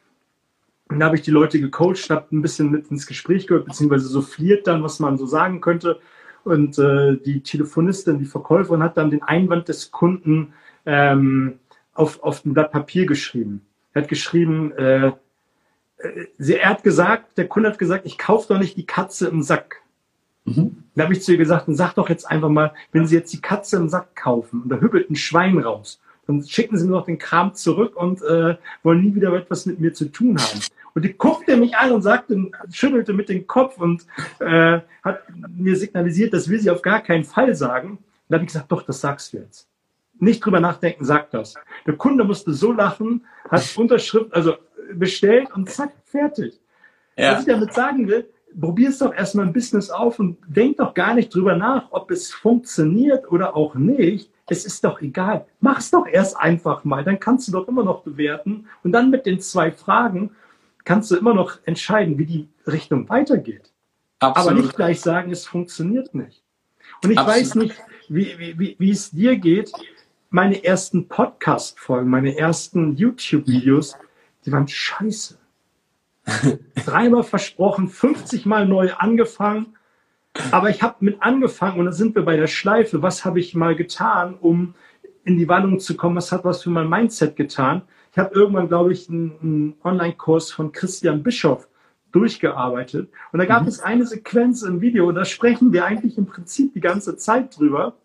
da 0.89 1.05
habe 1.05 1.15
ich 1.15 1.23
die 1.23 1.31
Leute 1.31 1.59
gecoacht, 1.59 2.09
habe 2.09 2.27
ein 2.31 2.41
bisschen 2.41 2.69
mit 2.69 2.91
ins 2.91 3.07
Gespräch 3.07 3.47
gehört, 3.47 3.65
beziehungsweise 3.65 4.07
souffliert 4.07 4.67
dann, 4.67 4.83
was 4.83 4.99
man 4.99 5.17
so 5.17 5.25
sagen 5.25 5.61
könnte. 5.61 5.99
Und 6.43 6.77
äh, 6.77 7.17
die 7.17 7.41
Telefonistin, 7.41 8.19
die 8.19 8.25
Verkäuferin, 8.25 8.83
hat 8.83 8.97
dann 8.97 9.09
den 9.09 9.23
Einwand 9.23 9.67
des 9.67 9.89
Kunden 9.89 10.53
ähm, 10.85 11.59
auf, 11.93 12.21
auf 12.21 12.45
ein 12.45 12.53
Blatt 12.53 12.71
Papier 12.71 13.07
geschrieben. 13.07 13.61
Er 13.93 14.03
hat 14.03 14.09
geschrieben, 14.09 14.71
äh, 14.73 15.07
äh 15.07 15.13
sie, 16.37 16.57
er 16.57 16.69
hat 16.69 16.83
gesagt, 16.83 17.37
der 17.39 17.47
Kunde 17.47 17.69
hat 17.69 17.79
gesagt, 17.79 18.05
ich 18.05 18.19
kaufe 18.19 18.53
doch 18.53 18.59
nicht 18.59 18.77
die 18.77 18.85
Katze 18.85 19.27
im 19.27 19.41
Sack. 19.41 19.81
Mhm. 20.45 20.83
Da 20.93 21.03
habe 21.03 21.13
ich 21.13 21.23
zu 21.23 21.31
ihr 21.31 21.39
gesagt, 21.39 21.65
sag 21.69 21.95
doch 21.95 22.09
jetzt 22.09 22.29
einfach 22.29 22.49
mal, 22.49 22.73
wenn 22.91 23.07
Sie 23.07 23.15
jetzt 23.15 23.33
die 23.33 23.41
Katze 23.41 23.77
im 23.77 23.89
Sack 23.89 24.15
kaufen 24.15 24.61
und 24.61 24.69
da 24.69 24.79
hüppelt 24.79 25.09
ein 25.09 25.15
Schwein 25.15 25.57
raus, 25.57 25.99
dann 26.27 26.43
schicken 26.43 26.77
Sie 26.77 26.85
mir 26.85 26.93
doch 26.93 27.05
den 27.05 27.17
Kram 27.17 27.53
zurück 27.53 27.95
und 27.95 28.21
äh, 28.21 28.57
wollen 28.83 29.01
nie 29.01 29.15
wieder 29.15 29.33
etwas 29.33 29.65
mit 29.65 29.79
mir 29.79 29.93
zu 29.93 30.05
tun 30.11 30.37
haben. 30.37 30.61
Und 30.93 31.03
die 31.03 31.13
guckte 31.13 31.57
mich 31.57 31.75
an 31.75 31.91
und 31.91 32.01
sagte, 32.01 32.51
schüttelte 32.71 33.13
mit 33.13 33.29
dem 33.29 33.47
Kopf 33.47 33.77
und 33.77 34.05
äh, 34.39 34.79
hat 35.03 35.23
mir 35.49 35.75
signalisiert, 35.75 36.33
das 36.33 36.49
will 36.49 36.59
sie 36.59 36.71
auf 36.71 36.81
gar 36.81 37.01
keinen 37.01 37.25
Fall 37.25 37.53
sagen. 37.53 37.89
Und 37.89 37.99
da 38.29 38.35
habe 38.35 38.45
ich 38.45 38.53
gesagt, 38.53 38.71
doch, 38.71 38.81
das 38.81 39.01
sagst 39.01 39.33
du 39.33 39.37
jetzt. 39.37 39.67
Nicht 40.17 40.43
drüber 40.43 40.61
nachdenken, 40.61 41.03
sag 41.03 41.31
das. 41.31 41.55
Der 41.85 41.95
Kunde 41.95 42.23
musste 42.23 42.53
so 42.53 42.71
lachen, 42.71 43.25
hat 43.49 43.77
Unterschrift, 43.77 44.33
also 44.33 44.55
bestellt 44.93 45.51
und 45.53 45.69
zack, 45.69 45.91
fertig. 46.05 46.59
Ja. 47.17 47.33
Was 47.33 47.41
ich 47.41 47.47
damit 47.47 47.73
sagen 47.73 48.07
will, 48.07 48.29
probier 48.59 48.89
es 48.89 48.99
doch 48.99 49.13
erstmal 49.13 49.47
ein 49.47 49.53
Business 49.53 49.89
auf 49.89 50.19
und 50.19 50.37
denk 50.47 50.77
doch 50.77 50.93
gar 50.93 51.13
nicht 51.13 51.33
drüber 51.33 51.55
nach, 51.55 51.91
ob 51.91 52.11
es 52.11 52.31
funktioniert 52.31 53.29
oder 53.31 53.55
auch 53.55 53.75
nicht. 53.75 54.31
Es 54.47 54.65
ist 54.65 54.83
doch 54.83 55.01
egal. 55.01 55.45
Mach 55.59 55.79
es 55.79 55.91
doch 55.91 56.05
erst 56.05 56.37
einfach 56.37 56.83
mal. 56.83 57.03
Dann 57.03 57.19
kannst 57.19 57.47
du 57.47 57.51
doch 57.51 57.67
immer 57.67 57.83
noch 57.83 58.03
bewerten. 58.03 58.67
Und 58.83 58.91
dann 58.91 59.09
mit 59.09 59.25
den 59.25 59.39
zwei 59.39 59.71
Fragen 59.71 60.31
kannst 60.83 61.09
du 61.09 61.15
immer 61.15 61.33
noch 61.33 61.57
entscheiden, 61.65 62.17
wie 62.17 62.25
die 62.25 62.47
Richtung 62.67 63.09
weitergeht. 63.09 63.71
Absolut. 64.19 64.51
Aber 64.51 64.61
nicht 64.61 64.75
gleich 64.75 65.01
sagen, 65.01 65.31
es 65.31 65.45
funktioniert 65.45 66.13
nicht. 66.13 66.43
Und 67.03 67.11
ich 67.11 67.17
Absolut. 67.17 67.41
weiß 67.41 67.55
nicht, 67.55 67.75
wie, 68.07 68.37
wie, 68.37 68.59
wie, 68.59 68.75
wie 68.77 68.91
es 68.91 69.11
dir 69.11 69.35
geht. 69.37 69.71
Meine 70.29 70.63
ersten 70.63 71.07
Podcast-Folgen, 71.07 72.09
meine 72.09 72.37
ersten 72.37 72.95
YouTube-Videos, 72.95 73.95
die 74.45 74.51
waren 74.51 74.67
scheiße. 74.67 75.37
Dreimal 76.85 77.23
versprochen, 77.23 77.87
50 77.87 78.45
Mal 78.45 78.67
neu 78.67 78.93
angefangen. 78.93 79.75
Aber 80.51 80.69
ich 80.69 80.81
habe 80.81 80.95
mit 80.99 81.21
angefangen 81.21 81.79
und 81.79 81.85
dann 81.85 81.93
sind 81.93 82.15
wir 82.15 82.23
bei 82.23 82.35
der 82.37 82.47
Schleife. 82.47 83.01
Was 83.01 83.25
habe 83.25 83.39
ich 83.39 83.55
mal 83.55 83.75
getan, 83.75 84.35
um 84.35 84.73
in 85.23 85.37
die 85.37 85.47
Wandlung 85.47 85.79
zu 85.79 85.95
kommen? 85.95 86.15
Was 86.15 86.31
hat 86.31 86.43
was 86.43 86.63
für 86.63 86.69
mein 86.69 86.89
Mindset 86.89 87.35
getan? 87.35 87.81
Ich 88.11 88.17
habe 88.17 88.33
irgendwann, 88.33 88.67
glaube 88.67 88.93
ich, 88.93 89.09
einen, 89.09 89.33
einen 89.41 89.73
Online-Kurs 89.83 90.51
von 90.51 90.71
Christian 90.71 91.23
Bischoff 91.23 91.67
durchgearbeitet. 92.11 93.09
Und 93.33 93.39
da 93.39 93.45
gab 93.45 93.63
mhm. 93.63 93.67
es 93.67 93.81
eine 93.81 94.05
Sequenz 94.05 94.61
im 94.61 94.79
Video, 94.79 95.07
und 95.09 95.15
da 95.15 95.25
sprechen 95.25 95.73
wir 95.73 95.85
eigentlich 95.85 96.17
im 96.17 96.25
Prinzip 96.25 96.73
die 96.73 96.79
ganze 96.79 97.17
Zeit 97.17 97.57
drüber. 97.57 97.97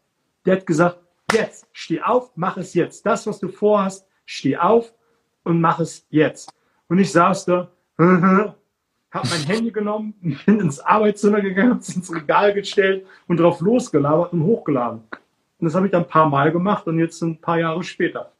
Der 0.44 0.56
hat 0.56 0.66
gesagt, 0.66 0.98
jetzt, 1.32 1.68
steh 1.72 2.00
auf, 2.02 2.32
mach 2.34 2.56
es 2.56 2.74
jetzt. 2.74 3.06
Das, 3.06 3.26
was 3.26 3.38
du 3.38 3.48
vorhast, 3.48 4.06
steh 4.24 4.56
auf 4.56 4.92
und 5.44 5.60
mach 5.60 5.78
es 5.78 6.06
jetzt. 6.10 6.52
Und 6.88 6.98
ich 6.98 7.12
saß 7.12 7.44
da, 7.44 7.70
habe 9.10 9.28
mein 9.28 9.40
Handy 9.46 9.70
genommen, 9.70 10.14
bin 10.46 10.60
ins 10.60 10.80
Arbeitszimmer 10.80 11.40
gegangen, 11.40 11.70
habe 11.74 11.80
es 11.80 11.94
ins 11.94 12.14
Regal 12.14 12.52
gestellt 12.54 13.06
und 13.26 13.38
drauf 13.38 13.60
losgelabert 13.60 14.32
und 14.32 14.44
hochgeladen. 14.44 15.02
Und 15.58 15.66
das 15.66 15.74
habe 15.74 15.86
ich 15.86 15.92
dann 15.92 16.02
ein 16.02 16.08
paar 16.08 16.28
Mal 16.28 16.52
gemacht 16.52 16.86
und 16.86 16.98
jetzt 16.98 17.20
ein 17.22 17.40
paar 17.40 17.58
Jahre 17.58 17.82
später. 17.82 18.32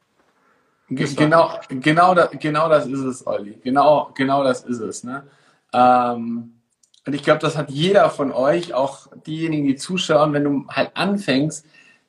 Genau, 0.88 1.52
genau, 1.68 2.14
das, 2.14 2.30
genau 2.32 2.68
das 2.68 2.86
ist 2.86 3.00
es, 3.00 3.26
Olli. 3.26 3.60
Genau, 3.62 4.10
genau 4.14 4.42
das 4.42 4.64
ist 4.64 4.80
es. 4.80 5.04
Ne? 5.04 5.22
Ähm, 5.72 6.54
und 7.06 7.14
ich 7.14 7.22
glaube, 7.22 7.38
das 7.40 7.56
hat 7.56 7.70
jeder 7.70 8.10
von 8.10 8.32
euch, 8.32 8.74
auch 8.74 9.06
diejenigen, 9.26 9.66
die 9.66 9.76
zuschauen, 9.76 10.32
wenn 10.32 10.44
du 10.44 10.66
halt 10.68 10.90
anfängst, 10.94 11.64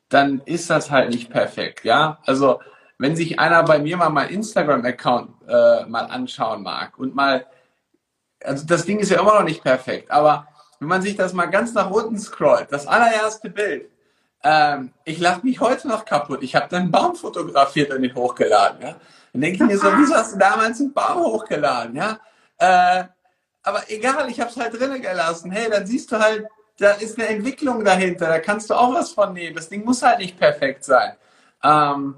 dann 0.09 0.41
ist 0.45 0.69
das 0.69 0.89
halt 0.91 1.11
nicht 1.11 1.29
perfekt. 1.29 1.85
Ja, 1.85 2.19
also 2.25 2.59
wenn 2.97 3.15
sich 3.15 3.39
einer 3.39 3.63
bei 3.63 3.79
mir 3.79 3.97
mal 3.97 4.09
mein 4.09 4.29
Instagram-Account 4.29 5.29
äh, 5.47 5.85
mal 5.85 6.05
anschauen 6.05 6.63
mag 6.63 6.97
und 6.97 7.15
mal, 7.15 7.45
also 8.43 8.65
das 8.65 8.85
Ding 8.85 8.99
ist 8.99 9.11
ja 9.11 9.19
immer 9.19 9.35
noch 9.35 9.43
nicht 9.43 9.63
perfekt, 9.63 10.11
aber 10.11 10.47
wenn 10.79 10.87
man 10.87 11.01
sich 11.01 11.15
das 11.15 11.33
mal 11.33 11.45
ganz 11.45 11.73
nach 11.73 11.89
unten 11.89 12.17
scrollt, 12.17 12.67
das 12.71 12.87
allererste 12.87 13.49
Bild, 13.49 13.89
ähm, 14.43 14.91
ich 15.05 15.19
lache 15.19 15.45
mich 15.45 15.59
heute 15.59 15.87
noch 15.87 16.05
kaputt. 16.05 16.41
Ich 16.41 16.55
habe 16.55 16.75
einen 16.75 16.89
Baum 16.91 17.15
fotografiert 17.15 17.93
und 17.93 18.01
den 18.01 18.15
hochgeladen. 18.15 18.81
Ja? 18.81 18.95
Dann 19.33 19.41
denke 19.41 19.63
ich 19.63 19.69
mir 19.69 19.77
so, 19.77 19.87
wieso 19.97 20.15
hast 20.15 20.33
du 20.33 20.39
damals 20.39 20.79
einen 20.79 20.93
Baum 20.93 21.23
hochgeladen? 21.23 21.95
Ja? 21.95 22.19
Äh, 22.57 23.03
aber 23.63 23.83
egal, 23.89 24.29
ich 24.29 24.39
habe 24.39 24.49
es 24.49 24.57
halt 24.57 24.73
drinnen 24.73 25.01
gelassen. 25.01 25.51
Hey, 25.51 25.69
dann 25.69 25.85
siehst 25.85 26.11
du 26.11 26.17
halt, 26.17 26.47
da 26.79 26.91
ist 26.93 27.19
eine 27.19 27.27
Entwicklung 27.27 27.85
dahinter, 27.85 28.27
da 28.27 28.39
kannst 28.39 28.69
du 28.69 28.73
auch 28.73 28.93
was 28.95 29.11
von 29.11 29.33
nehmen. 29.33 29.55
Das 29.55 29.69
Ding 29.69 29.85
muss 29.85 30.01
halt 30.01 30.17
nicht 30.17 30.39
perfekt 30.39 30.83
sein. 30.83 31.13
Ähm, 31.63 32.17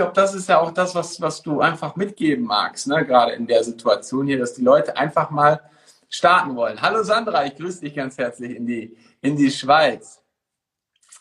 glaube, 0.00 0.14
das 0.14 0.32
ist 0.34 0.48
ja 0.48 0.58
auch 0.58 0.70
das, 0.70 0.94
was, 0.94 1.20
was 1.20 1.42
du 1.42 1.60
einfach 1.60 1.94
mitgeben 1.94 2.46
magst, 2.46 2.86
ne? 2.86 3.04
gerade 3.04 3.32
in 3.32 3.46
der 3.46 3.62
Situation 3.62 4.26
hier, 4.26 4.38
dass 4.38 4.54
die 4.54 4.62
Leute 4.62 4.96
einfach 4.96 5.28
mal 5.28 5.60
starten 6.08 6.56
wollen. 6.56 6.80
Hallo 6.80 7.02
Sandra, 7.02 7.44
ich 7.44 7.54
grüße 7.54 7.82
dich 7.82 7.94
ganz 7.94 8.16
herzlich 8.16 8.56
in 8.56 8.66
die, 8.66 8.96
in 9.20 9.36
die 9.36 9.50
Schweiz. 9.50 10.22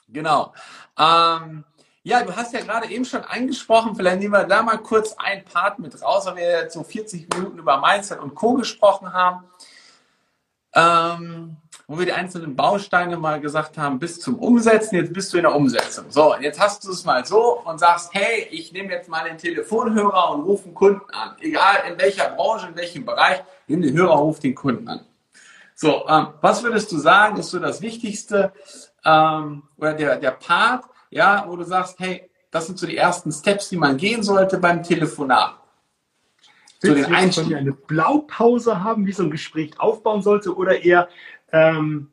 Genau. 0.07 0.53
Ähm, 0.97 1.65
ja, 2.03 2.23
du 2.23 2.33
hast 2.33 2.53
ja 2.53 2.61
gerade 2.61 2.89
eben 2.89 3.03
schon 3.03 3.21
angesprochen, 3.25 3.95
vielleicht 3.97 4.19
nehmen 4.19 4.33
wir 4.33 4.45
da 4.45 4.63
mal 4.63 4.77
kurz 4.77 5.13
ein 5.17 5.43
Part 5.43 5.79
mit 5.79 6.01
raus, 6.01 6.25
weil 6.25 6.37
wir 6.37 6.61
jetzt 6.61 6.73
so 6.73 6.81
40 6.81 7.27
Minuten 7.35 7.57
über 7.57 7.81
Mindset 7.81 8.19
und 8.19 8.33
Co. 8.33 8.53
gesprochen 8.53 9.11
haben. 9.11 9.43
Ähm, 10.73 11.57
wo 11.89 11.97
wir 11.97 12.05
die 12.05 12.13
einzelnen 12.13 12.55
Bausteine 12.55 13.17
mal 13.17 13.41
gesagt 13.41 13.75
haben, 13.75 13.97
bis 13.97 14.19
zum 14.19 14.37
Umsetzen, 14.37 14.95
jetzt 14.95 15.11
bist 15.11 15.33
du 15.33 15.37
in 15.37 15.43
der 15.43 15.55
Umsetzung. 15.55 16.05
So, 16.09 16.35
und 16.35 16.43
jetzt 16.43 16.59
hast 16.59 16.85
du 16.85 16.91
es 16.91 17.03
mal 17.03 17.25
so 17.25 17.61
und 17.65 17.79
sagst, 17.79 18.13
hey, 18.13 18.47
ich 18.51 18.71
nehme 18.71 18.91
jetzt 18.91 19.09
mal 19.09 19.27
den 19.27 19.39
Telefonhörer 19.39 20.29
und 20.29 20.43
rufe 20.43 20.65
einen 20.65 20.75
Kunden 20.75 21.01
an. 21.11 21.35
Egal 21.39 21.77
in 21.89 21.99
welcher 21.99 22.29
Branche, 22.29 22.67
in 22.67 22.75
welchem 22.75 23.05
Bereich, 23.05 23.41
nimm 23.65 23.81
den 23.81 23.97
Hörer, 23.97 24.17
ruf 24.17 24.39
den 24.39 24.53
Kunden 24.53 24.87
an. 24.87 24.99
So, 25.73 26.07
ähm, 26.07 26.27
was 26.41 26.61
würdest 26.61 26.91
du 26.91 26.99
sagen, 26.99 27.37
ist 27.37 27.49
so 27.49 27.57
das 27.57 27.81
Wichtigste 27.81 28.53
ähm, 29.03 29.63
oder 29.75 29.93
der, 29.93 30.17
der 30.17 30.31
Part, 30.31 30.85
ja, 31.09 31.45
wo 31.47 31.55
du 31.55 31.63
sagst, 31.63 31.95
hey, 31.97 32.29
das 32.51 32.67
sind 32.67 32.77
so 32.77 32.85
die 32.85 32.97
ersten 32.97 33.31
Steps, 33.31 33.69
die 33.69 33.77
man 33.77 33.97
gehen 33.97 34.21
sollte 34.21 34.59
beim 34.59 34.83
Telefonat. 34.83 35.55
So 36.81 36.93
den 36.93 37.05
Einstieg. 37.05 37.55
eine 37.55 37.73
Blaupause 37.73 38.83
haben, 38.83 39.05
wie 39.05 39.11
so 39.11 39.23
ein 39.23 39.31
Gespräch 39.31 39.79
aufbauen 39.79 40.21
sollte 40.21 40.55
oder 40.55 40.83
eher 40.83 41.09
ähm, 41.51 42.09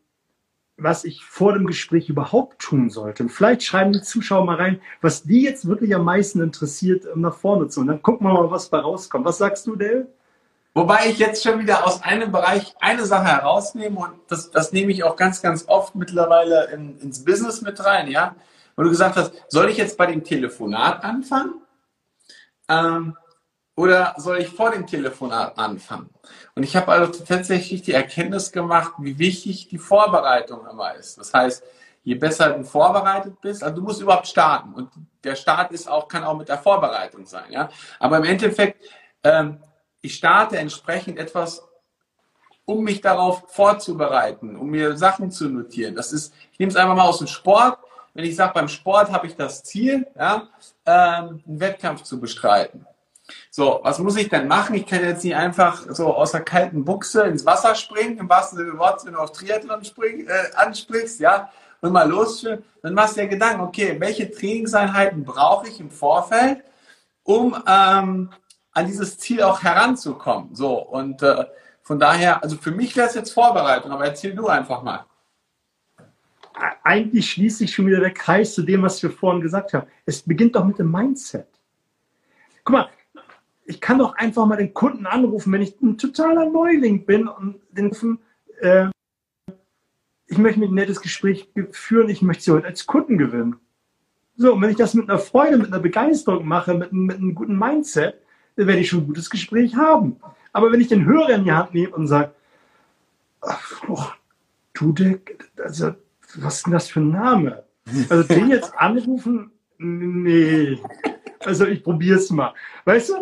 was 0.78 1.04
ich 1.04 1.24
vor 1.24 1.54
dem 1.54 1.66
Gespräch 1.66 2.08
überhaupt 2.08 2.60
tun 2.60 2.90
sollte. 2.90 3.22
Und 3.22 3.30
vielleicht 3.30 3.62
schreiben 3.62 3.92
die 3.92 4.02
Zuschauer 4.02 4.44
mal 4.44 4.56
rein, 4.56 4.80
was 5.00 5.22
die 5.22 5.42
jetzt 5.42 5.66
wirklich 5.66 5.94
am 5.94 6.04
meisten 6.04 6.40
interessiert, 6.40 7.06
um 7.06 7.22
nach 7.22 7.34
vorne 7.34 7.68
zu. 7.68 7.80
Und 7.80 7.86
dann 7.86 8.02
gucken 8.02 8.26
wir 8.26 8.34
mal, 8.34 8.50
was 8.50 8.68
da 8.68 8.80
rauskommt. 8.80 9.24
Was 9.24 9.38
sagst 9.38 9.66
du, 9.66 9.76
Dale? 9.76 10.08
Wobei 10.74 11.06
ich 11.08 11.18
jetzt 11.18 11.42
schon 11.42 11.58
wieder 11.58 11.86
aus 11.86 12.02
einem 12.02 12.30
Bereich 12.30 12.74
eine 12.80 13.06
Sache 13.06 13.24
herausnehme 13.24 13.98
und 13.98 14.12
das, 14.28 14.50
das 14.50 14.72
nehme 14.72 14.92
ich 14.92 15.04
auch 15.04 15.16
ganz, 15.16 15.40
ganz 15.40 15.64
oft 15.68 15.94
mittlerweile 15.94 16.70
in, 16.70 16.98
ins 16.98 17.24
Business 17.24 17.62
mit 17.62 17.82
rein, 17.82 18.10
ja. 18.10 18.36
Wo 18.76 18.82
du 18.82 18.90
gesagt 18.90 19.16
hast, 19.16 19.32
soll 19.48 19.70
ich 19.70 19.78
jetzt 19.78 19.96
bei 19.96 20.04
dem 20.04 20.22
Telefonat 20.22 21.02
anfangen? 21.02 21.54
Ähm, 22.68 23.16
oder 23.76 24.14
soll 24.16 24.38
ich 24.38 24.48
vor 24.48 24.70
dem 24.70 24.86
Telefonat 24.86 25.58
anfangen? 25.58 26.08
Und 26.54 26.62
ich 26.62 26.74
habe 26.74 26.92
also 26.92 27.22
tatsächlich 27.22 27.82
die 27.82 27.92
Erkenntnis 27.92 28.50
gemacht, 28.50 28.94
wie 28.98 29.18
wichtig 29.18 29.68
die 29.68 29.78
Vorbereitung 29.78 30.66
immer 30.66 30.94
ist. 30.94 31.18
Das 31.18 31.32
heißt, 31.34 31.62
je 32.02 32.14
besser 32.14 32.50
du 32.50 32.64
vorbereitet 32.64 33.38
bist, 33.42 33.62
also 33.62 33.76
du 33.76 33.82
musst 33.82 34.00
überhaupt 34.00 34.26
starten. 34.26 34.72
Und 34.72 34.90
der 35.22 35.36
Start 35.36 35.72
ist 35.72 35.88
auch, 35.88 36.08
kann 36.08 36.24
auch 36.24 36.36
mit 36.36 36.48
der 36.48 36.56
Vorbereitung 36.56 37.26
sein. 37.26 37.50
Ja? 37.50 37.68
Aber 38.00 38.16
im 38.16 38.24
Endeffekt, 38.24 38.82
ähm, 39.22 39.58
ich 40.00 40.14
starte 40.14 40.56
entsprechend 40.56 41.18
etwas, 41.18 41.62
um 42.64 42.82
mich 42.82 43.02
darauf 43.02 43.44
vorzubereiten, 43.48 44.56
um 44.56 44.70
mir 44.70 44.96
Sachen 44.96 45.30
zu 45.30 45.50
notieren. 45.50 45.94
Das 45.94 46.12
ist, 46.12 46.32
ich 46.50 46.58
nehme 46.58 46.70
es 46.70 46.76
einfach 46.76 46.96
mal 46.96 47.06
aus 47.06 47.18
dem 47.18 47.26
Sport. 47.26 47.78
Wenn 48.14 48.24
ich 48.24 48.36
sage, 48.36 48.54
beim 48.54 48.68
Sport 48.68 49.12
habe 49.12 49.26
ich 49.26 49.36
das 49.36 49.62
Ziel, 49.64 50.06
ja, 50.18 50.48
ähm, 50.86 51.42
einen 51.46 51.60
Wettkampf 51.60 52.02
zu 52.04 52.18
bestreiten. 52.18 52.86
So, 53.50 53.80
was 53.82 53.98
muss 53.98 54.16
ich 54.16 54.28
denn 54.28 54.48
machen? 54.48 54.74
Ich 54.74 54.86
kann 54.86 55.02
jetzt 55.02 55.24
nicht 55.24 55.34
einfach 55.34 55.84
so 55.88 56.14
aus 56.14 56.32
der 56.32 56.42
kalten 56.42 56.84
Buchse 56.84 57.22
ins 57.22 57.44
Wasser 57.44 57.74
springen, 57.74 58.18
im 58.18 58.28
wahrsten 58.28 58.58
Sinne 58.58 58.70
des 58.70 58.78
Wortes, 58.78 59.06
wenn 59.06 59.14
du 59.14 59.18
auf 59.18 59.32
Triathlon 59.32 59.84
spring, 59.84 60.26
äh, 60.26 60.54
ansprichst, 60.54 61.20
ja, 61.20 61.50
und 61.80 61.92
mal 61.92 62.08
losführen. 62.08 62.64
Dann 62.82 62.94
machst 62.94 63.16
du 63.16 63.22
dir 63.22 63.28
Gedanken, 63.28 63.62
okay, 63.62 63.96
welche 63.98 64.30
Trainingseinheiten 64.30 65.24
brauche 65.24 65.68
ich 65.68 65.80
im 65.80 65.90
Vorfeld, 65.90 66.62
um 67.24 67.56
ähm, 67.66 68.30
an 68.72 68.86
dieses 68.86 69.18
Ziel 69.18 69.42
auch 69.42 69.62
heranzukommen. 69.62 70.54
So, 70.54 70.78
und 70.78 71.22
äh, 71.22 71.46
von 71.82 71.98
daher, 71.98 72.42
also 72.42 72.56
für 72.56 72.72
mich 72.72 72.96
wäre 72.96 73.08
es 73.08 73.14
jetzt 73.14 73.32
Vorbereitung, 73.32 73.90
aber 73.90 74.06
erzähl 74.06 74.34
du 74.34 74.46
einfach 74.48 74.82
mal. 74.82 75.04
Eigentlich 76.82 77.30
schließt 77.30 77.58
sich 77.58 77.74
schon 77.74 77.86
wieder 77.86 78.00
der 78.00 78.14
Kreis 78.14 78.54
zu 78.54 78.62
dem, 78.62 78.82
was 78.82 79.02
wir 79.02 79.10
vorhin 79.10 79.42
gesagt 79.42 79.74
haben. 79.74 79.86
Es 80.04 80.22
beginnt 80.22 80.56
doch 80.56 80.64
mit 80.64 80.78
dem 80.78 80.90
Mindset. 80.90 81.48
Guck 82.64 82.72
mal, 82.72 82.88
ich 83.66 83.80
kann 83.80 83.98
doch 83.98 84.14
einfach 84.14 84.46
mal 84.46 84.56
den 84.56 84.74
Kunden 84.74 85.06
anrufen, 85.06 85.52
wenn 85.52 85.62
ich 85.62 85.80
ein 85.80 85.98
totaler 85.98 86.48
Neuling 86.48 87.04
bin 87.04 87.28
und 87.28 87.60
den 87.70 87.88
rufen, 87.88 88.18
äh, 88.60 88.88
ich 90.28 90.38
möchte 90.38 90.60
mit 90.60 90.70
ein 90.70 90.74
nettes 90.74 91.00
Gespräch 91.00 91.48
führen, 91.72 92.08
ich 92.08 92.22
möchte 92.22 92.44
sie 92.44 92.50
heute 92.52 92.66
als 92.66 92.86
Kunden 92.86 93.18
gewinnen. 93.18 93.56
So, 94.36 94.54
und 94.54 94.62
wenn 94.62 94.70
ich 94.70 94.76
das 94.76 94.94
mit 94.94 95.08
einer 95.08 95.18
Freude, 95.18 95.56
mit 95.56 95.68
einer 95.68 95.80
Begeisterung 95.80 96.46
mache, 96.46 96.74
mit, 96.74 96.92
mit 96.92 97.16
einem 97.16 97.34
guten 97.34 97.58
Mindset, 97.58 98.20
dann 98.56 98.66
werde 98.66 98.80
ich 98.80 98.88
schon 98.88 99.00
ein 99.00 99.06
gutes 99.06 99.30
Gespräch 99.30 99.76
haben. 99.76 100.16
Aber 100.52 100.72
wenn 100.72 100.80
ich 100.80 100.88
den 100.88 101.04
Hörer 101.04 101.30
in 101.30 101.44
die 101.44 101.52
Hand 101.52 101.74
nehme 101.74 101.94
und 101.94 102.06
sage, 102.06 102.32
oh, 103.88 104.04
du, 104.74 104.92
der, 104.92 105.18
also, 105.58 105.94
was 106.36 106.56
ist 106.56 106.66
denn 106.66 106.72
das 106.72 106.88
für 106.88 107.00
ein 107.00 107.10
Name? 107.10 107.64
Also 108.08 108.22
den 108.24 108.50
jetzt 108.50 108.76
anrufen, 108.76 109.50
nee. 109.78 110.78
Also 111.46 111.66
ich 111.66 111.82
probiere 111.82 112.18
es 112.18 112.30
mal. 112.30 112.54
Weißt 112.84 113.10
du, 113.10 113.14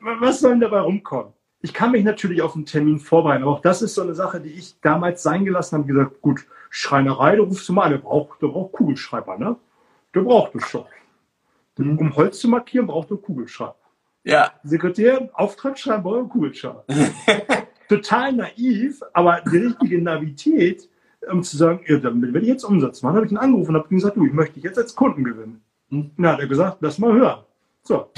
was 0.00 0.40
soll 0.40 0.52
denn 0.52 0.60
dabei 0.60 0.80
rumkommen? 0.80 1.32
Ich 1.60 1.74
kann 1.74 1.92
mich 1.92 2.04
natürlich 2.04 2.42
auf 2.42 2.54
einen 2.54 2.66
Termin 2.66 2.98
vorbereiten, 2.98 3.42
aber 3.42 3.52
auch 3.52 3.60
das 3.60 3.82
ist 3.82 3.94
so 3.94 4.02
eine 4.02 4.14
Sache, 4.14 4.40
die 4.40 4.50
ich 4.50 4.80
damals 4.80 5.22
sein 5.22 5.44
gelassen 5.44 5.78
habe. 5.78 5.86
gesagt, 5.86 6.20
gut, 6.20 6.46
Schreinerei, 6.70 7.36
da 7.36 7.42
rufst 7.42 7.68
du 7.68 7.72
mal 7.72 7.84
an, 7.84 7.92
der 7.92 7.98
braucht, 7.98 8.40
der 8.42 8.48
braucht 8.48 8.72
Kugelschreiber, 8.72 9.38
ne? 9.38 9.56
Der 10.14 10.20
braucht 10.20 10.54
es 10.54 10.68
schon. 10.68 10.84
Mhm. 11.76 11.98
Um 11.98 12.16
Holz 12.16 12.40
zu 12.40 12.48
markieren, 12.48 12.86
braucht 12.86 13.10
er 13.10 13.16
Kugelschreiber. 13.16 13.76
Ja. 14.24 14.52
Sekretär, 14.62 15.28
Auftrag 15.34 15.78
schreiben, 15.78 16.02
braucht 16.02 16.18
er 16.18 16.28
Kugelschreiber. 16.28 16.84
Total 17.88 18.32
naiv, 18.32 19.02
aber 19.12 19.42
die 19.50 19.58
richtige 19.58 20.00
Navität, 20.00 20.88
um 21.30 21.42
zu 21.42 21.56
sagen, 21.56 21.80
ja, 21.86 21.98
dann 21.98 22.22
will 22.22 22.42
ich 22.42 22.48
jetzt 22.48 22.64
Umsatz 22.64 23.02
machen, 23.02 23.16
habe 23.16 23.26
ich 23.26 23.32
ihn 23.32 23.38
angerufen 23.38 23.70
und 23.70 23.82
habe 23.82 23.88
gesagt, 23.88 24.16
du, 24.16 24.26
ich 24.26 24.32
möchte 24.32 24.54
dich 24.54 24.64
jetzt 24.64 24.78
als 24.78 24.94
Kunden 24.94 25.24
gewinnen. 25.24 25.62
Na, 25.92 26.32
hat 26.32 26.40
er 26.40 26.46
gesagt, 26.46 26.78
lass 26.80 26.98
mal 26.98 27.12
hören. 27.12 27.44
So. 27.82 28.10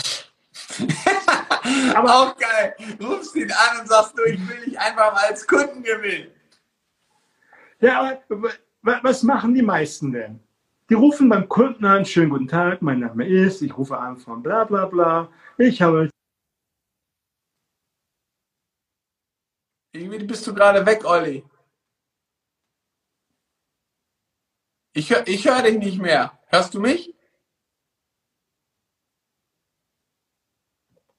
Aber 1.94 2.14
auch 2.14 2.36
geil. 2.36 2.76
Rufst 3.02 3.34
ihn 3.34 3.50
an 3.50 3.80
und 3.80 3.88
sagst 3.88 4.16
du, 4.16 4.22
ich 4.24 4.48
will 4.48 4.64
dich 4.64 4.78
einfach 4.78 5.12
mal 5.12 5.24
als 5.28 5.44
Kunden 5.44 5.82
gewinnen. 5.82 6.30
Ja, 7.80 8.18
aber 8.28 8.50
was 8.82 9.22
machen 9.22 9.54
die 9.54 9.62
meisten 9.62 10.12
denn? 10.12 10.40
Die 10.88 10.94
rufen 10.94 11.28
beim 11.28 11.48
Kunden 11.48 11.84
an, 11.84 12.04
schönen 12.04 12.30
guten 12.30 12.48
Tag, 12.48 12.80
mein 12.80 13.00
Name 13.00 13.26
ist, 13.26 13.60
ich 13.62 13.76
rufe 13.76 13.98
an 13.98 14.18
von 14.18 14.42
bla 14.42 14.64
bla 14.64 14.86
bla. 14.86 15.28
Ich 15.58 15.82
habe. 15.82 16.10
Irgendwie 19.92 20.24
bist 20.24 20.46
du 20.46 20.54
gerade 20.54 20.86
weg, 20.86 21.04
Olli. 21.04 21.44
Ich 24.92 25.10
höre 25.10 25.26
ich 25.26 25.46
hör 25.46 25.62
dich 25.62 25.78
nicht 25.78 25.98
mehr. 26.00 26.38
Hörst 26.46 26.74
du 26.74 26.80
mich? 26.80 27.13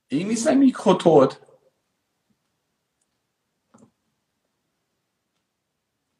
Irgendwie 0.09 0.35
ist 0.35 0.43
sein 0.43 0.59
Mikro 0.59 0.93
tot. 0.95 1.41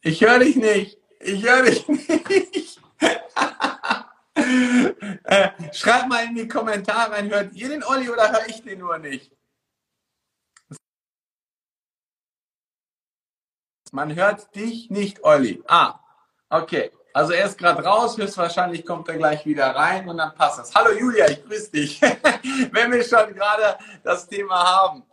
Ich 0.01 0.21
höre 0.21 0.39
dich 0.39 0.55
nicht. 0.55 0.97
Ich 1.19 1.43
höre 1.43 1.63
dich 1.63 1.87
nicht. 1.87 2.81
äh, 5.23 5.73
schreibt 5.73 6.09
mal 6.09 6.25
in 6.25 6.35
die 6.35 6.47
Kommentare 6.47 7.11
rein, 7.13 7.29
hört 7.29 7.53
ihr 7.53 7.69
den 7.69 7.83
Olli 7.83 8.09
oder 8.09 8.31
höre 8.31 8.47
ich 8.47 8.61
den 8.63 8.79
nur 8.79 8.97
nicht? 8.97 9.31
Man 13.91 14.13
hört 14.13 14.53
dich 14.55 14.89
nicht, 14.89 15.23
Olli. 15.23 15.63
Ah, 15.67 15.99
okay. 16.49 16.91
Also 17.15 17.31
er 17.31 17.45
ist 17.45 17.57
gerade 17.57 17.81
raus, 17.81 18.17
höchstwahrscheinlich 18.17 18.86
kommt 18.86 19.07
er 19.07 19.15
gleich 19.15 19.45
wieder 19.45 19.67
rein 19.74 20.10
und 20.10 20.17
dann 20.17 20.36
passt 20.36 20.60
das. 20.60 20.75
Hallo 20.75 20.91
Julia, 20.91 21.29
ich 21.29 21.45
grüße 21.45 21.72
dich, 21.72 22.01
wenn 22.72 22.91
wir 22.91 23.01
schon 23.05 23.34
gerade 23.34 23.77
das 24.03 24.27
Thema 24.27 24.62
haben. 24.62 25.03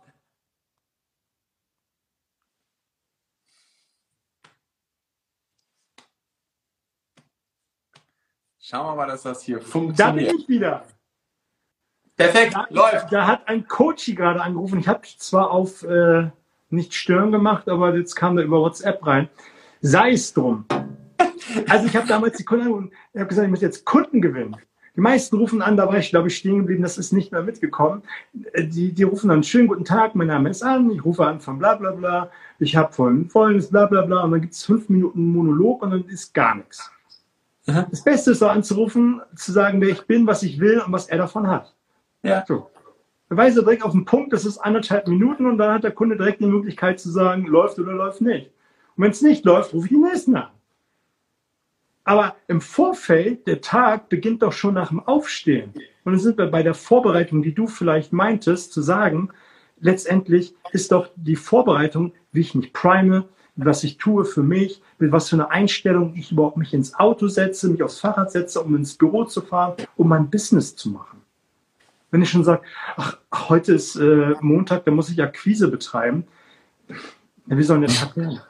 Schauen 8.59 8.85
wir 8.85 8.95
mal, 8.95 9.07
dass 9.07 9.21
das 9.21 9.41
hier 9.43 9.61
funktioniert. 9.61 9.99
Da 9.99 10.11
bin 10.11 10.39
ich 10.41 10.49
wieder. 10.49 10.85
Perfekt, 12.17 12.53
da, 12.53 12.67
läuft. 12.69 13.13
Da 13.13 13.27
hat 13.27 13.47
ein 13.47 13.65
Coach 13.65 14.13
gerade 14.13 14.41
angerufen. 14.41 14.79
Ich 14.79 14.89
habe 14.89 15.07
zwar 15.19 15.51
auf 15.51 15.83
äh, 15.83 16.29
nicht 16.69 16.93
stören 16.93 17.31
gemacht, 17.31 17.69
aber 17.69 17.95
jetzt 17.95 18.15
kam 18.15 18.37
er 18.37 18.43
über 18.43 18.59
WhatsApp 18.59 19.07
rein. 19.07 19.29
Sei 19.79 20.11
es 20.11 20.33
drum. 20.33 20.65
Also 21.67 21.85
ich 21.85 21.95
habe 21.95 22.07
damals 22.07 22.37
die 22.37 22.45
Kunden 22.45 22.71
und 22.71 22.91
ich 23.13 23.19
habe 23.19 23.27
gesagt, 23.27 23.45
ich 23.45 23.51
muss 23.51 23.61
jetzt 23.61 23.85
Kunden 23.85 24.21
gewinnen. 24.21 24.55
Die 24.95 25.01
meisten 25.01 25.37
rufen 25.37 25.63
an, 25.63 25.75
da 25.75 25.87
war 25.87 25.97
ich, 25.97 26.11
glaube 26.11 26.27
ich, 26.27 26.37
stehen 26.37 26.59
geblieben, 26.59 26.83
das 26.83 26.99
ist 26.99 27.13
nicht 27.13 27.31
mehr 27.31 27.41
mitgekommen. 27.41 28.03
Die, 28.33 28.91
die 28.91 29.03
rufen 29.03 29.29
dann, 29.29 29.41
schönen 29.41 29.67
guten 29.67 29.85
Tag, 29.85 30.13
mein 30.13 30.27
Name 30.27 30.49
ist 30.49 30.61
an, 30.61 30.91
ich 30.91 31.03
rufe 31.03 31.25
an 31.25 31.39
von 31.39 31.57
bla 31.57 31.75
bla 31.75 31.91
bla, 31.91 32.29
ich 32.59 32.75
habe 32.75 32.93
folgendes 32.93 33.69
bla 33.69 33.87
bla 33.87 34.03
bla 34.03 34.23
und 34.23 34.31
dann 34.31 34.41
gibt 34.41 34.53
es 34.53 34.63
fünf 34.63 34.89
Minuten 34.89 35.33
Monolog 35.33 35.81
und 35.81 35.91
dann 35.91 36.05
ist 36.05 36.33
gar 36.33 36.55
nichts. 36.55 36.91
Aha. 37.65 37.87
Das 37.89 38.03
Beste 38.03 38.31
ist 38.31 38.39
so 38.39 38.47
anzurufen, 38.47 39.21
zu 39.35 39.51
sagen, 39.51 39.81
wer 39.81 39.89
ich 39.89 40.05
bin, 40.05 40.27
was 40.27 40.43
ich 40.43 40.59
will 40.59 40.79
und 40.85 40.91
was 40.93 41.07
er 41.07 41.17
davon 41.17 41.47
hat. 41.47 41.73
Ja. 42.21 42.43
So. 42.47 42.69
Weise 43.29 43.63
direkt 43.63 43.83
auf 43.83 43.93
den 43.93 44.05
Punkt, 44.05 44.31
das 44.31 44.45
ist 44.45 44.59
anderthalb 44.59 45.07
Minuten 45.07 45.47
und 45.47 45.57
dann 45.57 45.73
hat 45.73 45.83
der 45.83 45.91
Kunde 45.91 46.17
direkt 46.17 46.41
die 46.41 46.45
Möglichkeit 46.45 46.99
zu 46.99 47.09
sagen, 47.09 47.45
läuft 47.45 47.79
oder 47.79 47.93
läuft 47.93 48.21
nicht. 48.21 48.51
Und 48.95 49.03
wenn 49.03 49.11
es 49.11 49.21
nicht 49.21 49.43
läuft, 49.43 49.73
rufe 49.73 49.87
ich 49.87 49.91
den 49.91 50.01
nächsten 50.01 50.35
an. 50.35 50.49
Aber 52.03 52.35
im 52.47 52.59
Vorfeld, 52.59 53.47
der 53.47 53.61
Tag 53.61 54.09
beginnt 54.09 54.41
doch 54.41 54.51
schon 54.51 54.73
nach 54.73 54.89
dem 54.89 54.99
Aufstehen. 54.99 55.73
Und 56.03 56.13
dann 56.13 56.19
sind 56.19 56.37
wir 56.37 56.47
bei 56.47 56.63
der 56.63 56.73
Vorbereitung, 56.73 57.43
die 57.43 57.53
du 57.53 57.67
vielleicht 57.67 58.11
meintest, 58.11 58.73
zu 58.73 58.81
sagen, 58.81 59.29
letztendlich 59.79 60.53
ist 60.71 60.91
doch 60.91 61.09
die 61.15 61.37
Vorbereitung, 61.37 62.13
wie 62.31 62.41
ich 62.41 62.55
mich 62.55 62.73
prime, 62.73 63.25
was 63.55 63.83
ich 63.83 63.97
tue 63.97 64.25
für 64.25 64.43
mich, 64.43 64.81
mit 64.97 65.11
was 65.11 65.29
für 65.29 65.35
einer 65.35 65.51
Einstellung 65.51 66.15
ich 66.15 66.31
überhaupt 66.31 66.57
mich 66.57 66.73
ins 66.73 66.95
Auto 66.95 67.27
setze, 67.27 67.69
mich 67.69 67.83
aufs 67.83 67.99
Fahrrad 67.99 68.31
setze, 68.31 68.59
um 68.61 68.75
ins 68.75 68.95
Büro 68.95 69.25
zu 69.25 69.41
fahren, 69.41 69.75
um 69.95 70.09
mein 70.09 70.29
Business 70.29 70.75
zu 70.75 70.89
machen. 70.89 71.21
Wenn 72.11 72.21
ich 72.21 72.29
schon 72.29 72.43
sage, 72.43 72.63
ach, 72.95 73.17
heute 73.49 73.73
ist 73.73 73.95
äh, 73.95 74.33
Montag, 74.41 74.85
da 74.85 74.91
muss 74.91 75.09
ich 75.09 75.21
Akquise 75.21 75.67
betreiben, 75.67 76.25
ja, 77.47 77.57
wie 77.57 77.63
soll 77.63 77.79
denn 77.79 77.89
der 77.89 77.95
Tag 77.95 78.17
werden? 78.17 78.41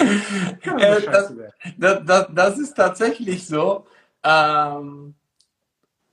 Äh, 0.00 1.02
das, 1.02 1.32
das, 1.78 2.04
das, 2.04 2.26
das, 2.32 2.58
ist 2.58 2.74
tatsächlich 2.74 3.46
so. 3.46 3.86
Ähm, 4.22 5.14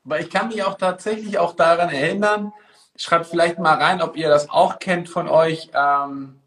weil 0.04 0.24
ich 0.24 0.30
kann 0.30 0.48
mich 0.48 0.64
auch 0.64 0.78
tatsächlich 0.78 1.38
auch 1.38 1.54
daran 1.54 1.90
erinnern, 1.90 2.54
schreibt 2.96 3.28
vielleicht 3.28 3.60
mal 3.60 3.76
rein, 3.76 4.02
ob 4.02 4.16
ihr 4.16 4.30
das 4.30 4.50
auch 4.50 4.80
kennt 4.80 5.10
von 5.10 5.28
euch. 5.28 5.70
Ähm, 5.74 6.40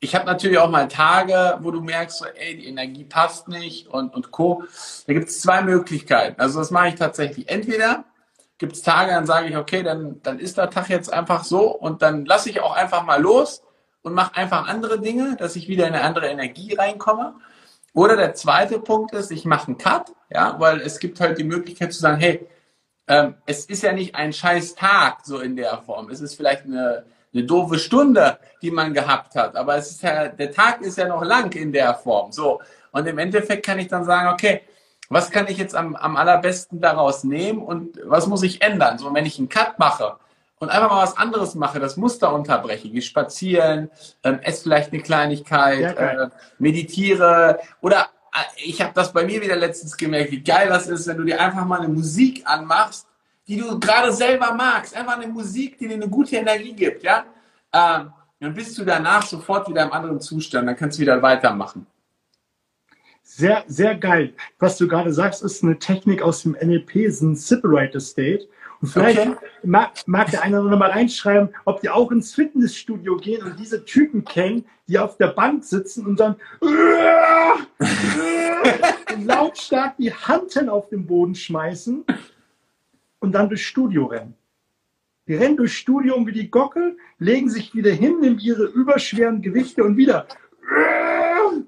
ich 0.00 0.14
habe 0.14 0.26
natürlich 0.26 0.58
auch 0.58 0.68
mal 0.68 0.88
Tage, 0.88 1.58
wo 1.60 1.70
du 1.70 1.80
merkst, 1.80 2.18
so, 2.18 2.26
ey, 2.26 2.56
die 2.56 2.66
Energie 2.66 3.04
passt 3.04 3.48
nicht 3.48 3.86
und, 3.86 4.12
und 4.14 4.30
Co. 4.32 4.64
Da 5.06 5.12
gibt 5.12 5.28
es 5.28 5.40
zwei 5.40 5.62
Möglichkeiten. 5.62 6.40
Also 6.40 6.58
das 6.58 6.70
mache 6.70 6.88
ich 6.88 6.94
tatsächlich. 6.96 7.48
Entweder 7.48 8.04
gibt 8.58 8.72
es 8.74 8.82
Tage, 8.82 9.12
dann 9.12 9.26
sage 9.26 9.48
ich, 9.48 9.56
okay, 9.56 9.82
dann, 9.82 10.20
dann 10.22 10.38
ist 10.38 10.58
der 10.58 10.70
Tag 10.70 10.88
jetzt 10.88 11.12
einfach 11.12 11.44
so 11.44 11.70
und 11.70 12.02
dann 12.02 12.24
lasse 12.24 12.50
ich 12.50 12.60
auch 12.60 12.74
einfach 12.74 13.04
mal 13.04 13.20
los 13.20 13.62
und 14.02 14.14
mache 14.14 14.36
einfach 14.36 14.68
andere 14.68 15.00
Dinge, 15.00 15.36
dass 15.36 15.56
ich 15.56 15.68
wieder 15.68 15.86
in 15.86 15.94
eine 15.94 16.04
andere 16.04 16.28
Energie 16.28 16.74
reinkomme. 16.74 17.34
Oder 17.94 18.16
der 18.16 18.34
zweite 18.34 18.78
Punkt 18.78 19.12
ist, 19.14 19.30
ich 19.30 19.44
mache 19.44 19.68
einen 19.68 19.78
Cut, 19.78 20.12
ja, 20.30 20.56
weil 20.58 20.80
es 20.80 20.98
gibt 20.98 21.20
halt 21.20 21.38
die 21.38 21.44
Möglichkeit 21.44 21.92
zu 21.92 22.00
sagen, 22.00 22.18
hey, 22.20 22.48
ähm, 23.06 23.34
es 23.46 23.66
ist 23.66 23.82
ja 23.82 23.92
nicht 23.92 24.14
ein 24.14 24.32
scheiß 24.32 24.74
Tag 24.74 25.18
so 25.24 25.40
in 25.40 25.56
der 25.56 25.78
Form. 25.78 26.08
Es 26.10 26.20
ist 26.20 26.34
vielleicht 26.34 26.64
eine, 26.64 27.04
eine 27.34 27.44
doofe 27.44 27.78
Stunde, 27.78 28.38
die 28.62 28.70
man 28.70 28.94
gehabt 28.94 29.34
hat, 29.34 29.56
aber 29.56 29.76
es 29.76 29.90
ist 29.90 30.02
ja, 30.02 30.28
der 30.28 30.52
Tag 30.52 30.80
ist 30.80 30.98
ja 30.98 31.08
noch 31.08 31.22
lang 31.22 31.52
in 31.54 31.72
der 31.72 31.94
Form. 31.94 32.32
So. 32.32 32.60
Und 32.92 33.06
im 33.06 33.18
Endeffekt 33.18 33.66
kann 33.66 33.78
ich 33.78 33.88
dann 33.88 34.04
sagen, 34.04 34.32
okay, 34.32 34.62
was 35.08 35.30
kann 35.30 35.46
ich 35.48 35.58
jetzt 35.58 35.74
am, 35.74 35.94
am 35.94 36.16
allerbesten 36.16 36.80
daraus 36.80 37.24
nehmen 37.24 37.60
und 37.60 37.98
was 38.04 38.26
muss 38.26 38.42
ich 38.42 38.62
ändern? 38.62 38.96
So, 38.96 39.12
wenn 39.12 39.26
ich 39.26 39.38
einen 39.38 39.50
Cut 39.50 39.78
mache, 39.78 40.16
und 40.62 40.68
einfach 40.68 40.90
mal 40.90 41.02
was 41.02 41.16
anderes 41.16 41.56
mache, 41.56 41.80
das 41.80 41.96
Muster 41.96 42.32
unterbreche, 42.32 42.88
gehe 42.88 43.02
spazieren, 43.02 43.90
ähm, 44.22 44.38
esse 44.42 44.62
vielleicht 44.62 44.92
eine 44.92 45.02
Kleinigkeit, 45.02 45.98
äh, 45.98 46.28
meditiere 46.60 47.58
oder 47.80 48.10
äh, 48.32 48.62
ich 48.64 48.80
habe 48.80 48.92
das 48.94 49.12
bei 49.12 49.24
mir 49.24 49.42
wieder 49.42 49.56
letztens 49.56 49.96
gemerkt, 49.96 50.30
wie 50.30 50.40
geil 50.40 50.68
das 50.68 50.86
ist, 50.86 51.08
wenn 51.08 51.16
du 51.16 51.24
dir 51.24 51.40
einfach 51.40 51.64
mal 51.64 51.80
eine 51.80 51.88
Musik 51.88 52.44
anmachst, 52.44 53.08
die 53.48 53.56
du 53.56 53.80
gerade 53.80 54.12
selber 54.12 54.54
magst, 54.54 54.96
einfach 54.96 55.16
eine 55.16 55.26
Musik, 55.26 55.78
die 55.78 55.88
dir 55.88 55.94
eine 55.94 56.08
gute 56.08 56.36
Energie 56.36 56.74
gibt, 56.74 57.02
ja, 57.02 57.24
ähm, 57.72 58.12
dann 58.38 58.54
bist 58.54 58.78
du 58.78 58.84
danach 58.84 59.26
sofort 59.26 59.68
wieder 59.68 59.82
im 59.82 59.92
anderen 59.92 60.20
Zustand, 60.20 60.68
dann 60.68 60.76
kannst 60.76 60.96
du 60.96 61.02
wieder 61.02 61.20
weitermachen. 61.20 61.88
Sehr, 63.24 63.64
sehr 63.66 63.96
geil. 63.96 64.34
Was 64.60 64.78
du 64.78 64.86
gerade 64.86 65.12
sagst, 65.12 65.42
ist 65.42 65.64
eine 65.64 65.80
Technik 65.80 66.22
aus 66.22 66.42
dem 66.42 66.52
NLP, 66.52 66.96
ist 66.96 67.20
ein 67.20 67.34
Separator 67.34 68.00
State. 68.00 68.46
Und 68.82 68.88
vielleicht 68.88 69.30
mag, 69.62 69.92
mag, 70.06 70.30
der 70.32 70.42
eine 70.42 70.56
oder 70.56 70.64
andere 70.64 70.80
mal 70.80 70.90
reinschreiben, 70.90 71.50
ob 71.64 71.80
die 71.80 71.88
auch 71.88 72.10
ins 72.10 72.34
Fitnessstudio 72.34 73.16
gehen 73.16 73.44
und 73.44 73.60
diese 73.60 73.84
Typen 73.84 74.24
kennen, 74.24 74.64
die 74.88 74.98
auf 74.98 75.16
der 75.16 75.28
Bank 75.28 75.62
sitzen 75.62 76.04
und 76.04 76.18
dann 76.18 76.34
lautstark 79.24 79.96
die 79.98 80.12
Hanteln 80.12 80.68
auf 80.68 80.88
den 80.88 81.06
Boden 81.06 81.36
schmeißen 81.36 82.04
und 83.20 83.32
dann 83.32 83.48
durchs 83.48 83.62
Studio 83.62 84.06
rennen. 84.06 84.34
Die 85.28 85.36
rennen 85.36 85.56
durchs 85.56 85.74
Studio 85.74 86.16
um 86.16 86.26
wie 86.26 86.32
die 86.32 86.50
Gockel, 86.50 86.96
legen 87.18 87.48
sich 87.48 87.76
wieder 87.76 87.92
hin, 87.92 88.18
nehmen 88.18 88.40
ihre 88.40 88.64
überschweren 88.64 89.42
Gewichte 89.42 89.84
und 89.84 89.96
wieder. 89.96 90.26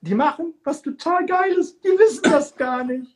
Die 0.00 0.14
machen 0.14 0.54
was 0.64 0.80
total 0.80 1.26
Geiles. 1.26 1.78
Die 1.80 1.88
wissen 1.88 2.22
das 2.22 2.56
gar 2.56 2.84
nicht 2.84 3.15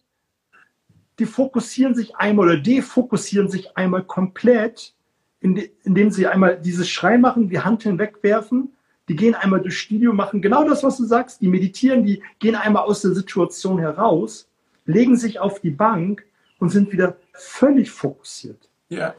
die 1.21 1.27
fokussieren 1.27 1.95
sich 1.95 2.17
einmal 2.17 2.47
oder 2.47 2.57
defokussieren 2.57 3.49
sich 3.49 3.77
einmal 3.77 4.03
komplett, 4.03 4.95
indem 5.41 6.11
sie 6.11 6.27
einmal 6.27 6.59
dieses 6.59 6.89
Schrei 6.89 7.19
machen, 7.19 7.49
die 7.49 7.61
Hand 7.61 7.83
hinwegwerfen, 7.85 8.73
die 9.09 9.17
gehen 9.17 9.35
einmal 9.35 9.61
durchs 9.61 9.77
Studio, 9.77 10.13
machen 10.13 10.41
genau 10.41 10.67
das, 10.67 10.83
was 10.83 10.97
du 10.97 11.05
sagst, 11.05 11.41
die 11.41 11.49
meditieren, 11.49 12.05
die 12.05 12.23
gehen 12.39 12.55
einmal 12.55 12.85
aus 12.85 13.03
der 13.03 13.13
Situation 13.13 13.79
heraus, 13.79 14.49
legen 14.87 15.17
sich 15.17 15.39
auf 15.41 15.61
die 15.61 15.71
Bank 15.71 16.25
und 16.59 16.71
sind 16.71 16.93
wieder 16.93 17.17
völlig 17.33 17.91
fokussiert. 17.91 18.69
Ja. 18.89 19.15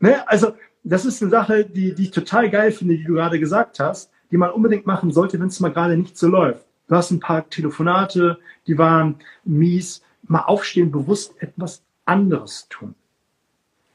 Ne, 0.00 0.26
also, 0.28 0.54
das 0.82 1.04
ist 1.04 1.20
eine 1.20 1.30
Sache, 1.30 1.64
die, 1.64 1.94
die 1.94 2.04
ich 2.04 2.10
total 2.10 2.48
geil 2.48 2.72
finde, 2.72 2.96
die 2.96 3.04
du 3.04 3.14
gerade 3.14 3.40
gesagt 3.40 3.80
hast, 3.80 4.10
die 4.30 4.36
man 4.36 4.50
unbedingt 4.50 4.86
machen 4.86 5.10
sollte, 5.10 5.38
wenn 5.40 5.48
es 5.48 5.60
mal 5.60 5.72
gerade 5.72 5.96
nicht 5.96 6.16
so 6.16 6.28
läuft. 6.28 6.64
Du 6.88 6.94
hast 6.94 7.10
ein 7.10 7.20
paar 7.20 7.48
Telefonate, 7.50 8.38
die 8.66 8.78
waren 8.78 9.16
mies 9.44 10.02
mal 10.28 10.42
aufstehen, 10.42 10.90
bewusst 10.90 11.40
etwas 11.40 11.82
anderes 12.04 12.68
tun. 12.68 12.94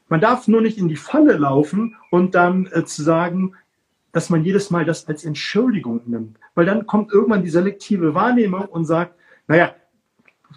Man 0.08 0.20
darf 0.20 0.46
nur 0.46 0.60
nicht 0.60 0.78
in 0.78 0.88
die 0.88 0.96
Falle 0.96 1.38
laufen 1.38 1.96
und 2.10 2.34
dann 2.34 2.66
äh, 2.66 2.84
zu 2.84 3.02
sagen, 3.02 3.54
dass 4.12 4.28
man 4.28 4.44
jedes 4.44 4.70
Mal 4.70 4.84
das 4.84 5.08
als 5.08 5.24
Entschuldigung 5.24 6.02
nimmt. 6.04 6.38
Weil 6.54 6.66
dann 6.66 6.86
kommt 6.86 7.12
irgendwann 7.12 7.42
die 7.42 7.48
selektive 7.48 8.14
Wahrnehmung 8.14 8.66
und 8.66 8.84
sagt, 8.84 9.14
naja, 9.48 9.74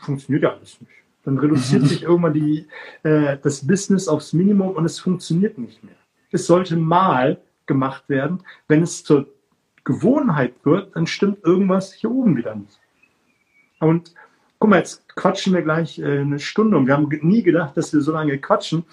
funktioniert 0.02 0.44
ja 0.44 0.50
alles 0.50 0.82
nicht. 0.82 0.92
Dann 1.24 1.38
reduziert 1.38 1.84
sich 1.88 2.04
irgendwann 2.04 2.34
die, 2.34 2.68
äh, 3.04 3.38
das 3.42 3.66
Business 3.66 4.10
aufs 4.10 4.34
Minimum 4.34 4.72
und 4.72 4.84
es 4.84 5.00
funktioniert 5.00 5.58
nicht 5.58 5.84
mehr. 5.84 5.96
Es 6.32 6.48
sollte 6.48 6.76
mal 6.76 7.42
gemacht 7.66 8.10
werden. 8.10 8.44
Wenn 8.68 8.84
es 8.84 9.06
zur 9.06 9.28
Gewohnheit 9.86 10.54
wird, 10.64 10.96
dann 10.96 11.08
stimmt 11.08 11.44
irgendwas 11.46 11.94
hier 11.94 12.12
oben 12.12 12.36
wieder 12.36 12.56
nicht. 12.56 12.80
Und 13.80 14.14
guck 14.66 14.72
mal, 14.72 14.80
jetzt 14.80 15.08
quatschen 15.10 15.54
wir 15.54 15.62
gleich 15.62 16.00
äh, 16.00 16.22
eine 16.22 16.40
Stunde 16.40 16.76
und 16.76 16.88
wir 16.88 16.96
haben 16.96 17.08
nie 17.22 17.44
gedacht, 17.44 17.78
dass 17.78 17.94
wir 17.94 18.02
so 18.02 18.12
lange 18.12 18.40
quatschen. 18.40 18.84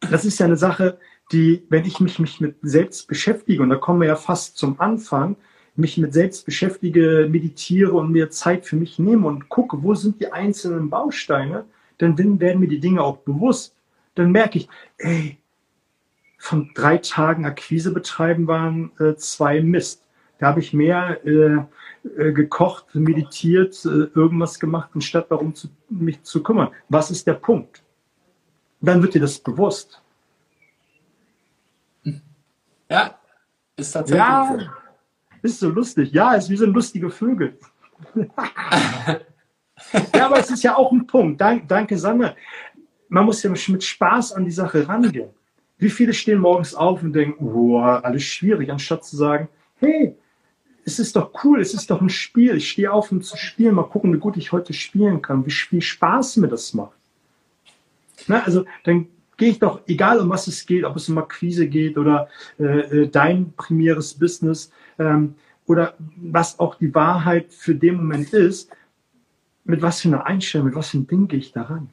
Das 0.00 0.26
ist 0.26 0.38
ja 0.38 0.44
eine 0.44 0.58
Sache, 0.58 0.98
die, 1.32 1.64
wenn 1.70 1.86
ich 1.86 1.98
mich, 1.98 2.18
mich 2.18 2.38
mit 2.38 2.56
selbst 2.60 3.08
beschäftige, 3.08 3.62
und 3.62 3.70
da 3.70 3.76
kommen 3.76 4.02
wir 4.02 4.08
ja 4.08 4.16
fast 4.16 4.58
zum 4.58 4.78
Anfang, 4.80 5.36
mich 5.76 5.96
mit 5.96 6.12
selbst 6.12 6.44
beschäftige, 6.44 7.26
meditiere 7.30 7.92
und 7.92 8.12
mir 8.12 8.28
Zeit 8.28 8.66
für 8.66 8.76
mich 8.76 8.98
nehme 8.98 9.26
und 9.26 9.48
gucke, 9.48 9.82
wo 9.82 9.94
sind 9.94 10.20
die 10.20 10.30
einzelnen 10.30 10.90
Bausteine, 10.90 11.64
dann 11.96 12.18
werden 12.18 12.60
mir 12.60 12.68
die 12.68 12.80
Dinge 12.80 13.02
auch 13.02 13.16
bewusst. 13.16 13.74
Dann 14.14 14.30
merke 14.30 14.58
ich, 14.58 14.68
ey, 14.98 15.38
von 16.36 16.70
drei 16.74 16.98
Tagen 16.98 17.46
Akquise 17.46 17.94
betreiben 17.94 18.46
waren 18.46 18.92
äh, 19.00 19.14
zwei 19.14 19.62
Mist. 19.62 20.02
Da 20.38 20.48
habe 20.48 20.60
ich 20.60 20.74
mehr 20.74 21.26
äh, 21.26 21.64
äh, 22.16 22.32
gekocht, 22.32 22.94
meditiert, 22.94 23.84
äh, 23.84 24.08
irgendwas 24.14 24.58
gemacht, 24.58 24.90
anstatt 24.94 25.30
darum 25.30 25.54
zu, 25.54 25.68
mich 25.88 26.22
zu 26.22 26.42
kümmern. 26.42 26.70
Was 26.88 27.10
ist 27.10 27.26
der 27.26 27.34
Punkt? 27.34 27.82
Dann 28.80 29.02
wird 29.02 29.14
dir 29.14 29.20
das 29.20 29.38
bewusst. 29.38 30.02
Ja, 32.90 33.18
ist 33.76 33.92
tatsächlich 33.92 34.18
ja, 34.18 34.56
so. 34.58 34.66
Ist 35.42 35.60
so 35.60 35.68
lustig. 35.68 36.12
Ja, 36.12 36.34
ist 36.34 36.50
wie 36.50 36.56
so 36.56 36.64
ein 36.64 36.72
lustige 36.72 37.10
Vögel. 37.10 37.58
ja, 40.14 40.26
aber 40.26 40.38
es 40.38 40.50
ist 40.50 40.62
ja 40.62 40.76
auch 40.76 40.90
ein 40.92 41.06
Punkt. 41.06 41.40
Dank, 41.40 41.68
danke, 41.68 41.98
Sandra. 41.98 42.34
Man 43.08 43.24
muss 43.24 43.42
ja 43.42 43.50
mit 43.50 43.84
Spaß 43.84 44.32
an 44.32 44.44
die 44.44 44.50
Sache 44.50 44.86
rangehen. 44.88 45.30
Wie 45.78 45.90
viele 45.90 46.12
stehen 46.12 46.40
morgens 46.40 46.74
auf 46.74 47.02
und 47.02 47.12
denken, 47.12 47.44
boah, 47.52 48.04
alles 48.04 48.24
schwierig, 48.24 48.70
anstatt 48.70 49.04
zu 49.04 49.16
sagen, 49.16 49.48
hey, 49.76 50.16
es 50.88 50.98
ist 50.98 51.16
doch 51.16 51.44
cool, 51.44 51.60
es 51.60 51.74
ist 51.74 51.90
doch 51.90 52.00
ein 52.00 52.10
Spiel. 52.10 52.56
Ich 52.56 52.70
stehe 52.70 52.92
auf, 52.92 53.12
um 53.12 53.22
zu 53.22 53.36
spielen. 53.36 53.74
Mal 53.74 53.84
gucken, 53.84 54.12
wie 54.12 54.18
gut 54.18 54.36
ich 54.36 54.52
heute 54.52 54.72
spielen 54.72 55.22
kann, 55.22 55.46
wie 55.46 55.50
viel 55.50 55.80
Spaß 55.80 56.38
mir 56.38 56.48
das 56.48 56.74
macht. 56.74 56.96
Na, 58.26 58.42
also 58.42 58.64
dann 58.84 59.06
gehe 59.36 59.50
ich 59.50 59.58
doch, 59.58 59.80
egal 59.86 60.18
um 60.18 60.28
was 60.28 60.48
es 60.48 60.66
geht, 60.66 60.84
ob 60.84 60.96
es 60.96 61.08
um 61.08 61.18
Akquise 61.18 61.68
geht 61.68 61.96
oder 61.96 62.28
äh, 62.58 62.64
äh 63.02 63.08
dein 63.08 63.52
primäres 63.52 64.14
Business, 64.14 64.72
ähm, 64.98 65.34
oder 65.66 65.94
was 66.16 66.58
auch 66.58 66.76
die 66.76 66.94
Wahrheit 66.94 67.52
für 67.52 67.74
den 67.74 67.96
Moment 67.96 68.32
ist, 68.32 68.70
mit 69.64 69.82
was 69.82 70.00
für 70.00 70.08
einer 70.08 70.26
Einstellung, 70.26 70.66
mit 70.66 70.74
was 70.74 70.90
für 70.90 70.96
einem 70.96 71.06
Ding 71.06 71.28
gehe 71.28 71.38
ich 71.38 71.52
daran? 71.52 71.90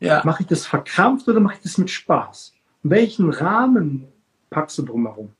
Ja. 0.00 0.22
Mache 0.24 0.42
ich 0.42 0.48
das 0.48 0.66
verkrampft 0.66 1.28
oder 1.28 1.40
mache 1.40 1.56
ich 1.56 1.62
das 1.62 1.78
mit 1.78 1.90
Spaß? 1.90 2.54
welchen 2.82 3.30
Rahmen 3.30 4.08
packst 4.50 4.78
du 4.78 4.82
drumherum? 4.82 5.30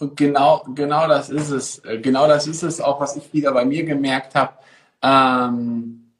Und 0.00 0.16
genau, 0.16 0.64
genau 0.74 1.06
das 1.06 1.28
ist 1.28 1.50
es. 1.50 1.78
Äh, 1.84 1.98
genau 1.98 2.26
das 2.26 2.46
ist 2.46 2.62
es 2.62 2.80
auch, 2.80 3.00
was 3.00 3.16
ich 3.16 3.32
wieder 3.32 3.52
bei 3.52 3.64
mir 3.64 3.84
gemerkt 3.84 4.34
habe. 4.34 4.54
Ähm, 5.02 6.12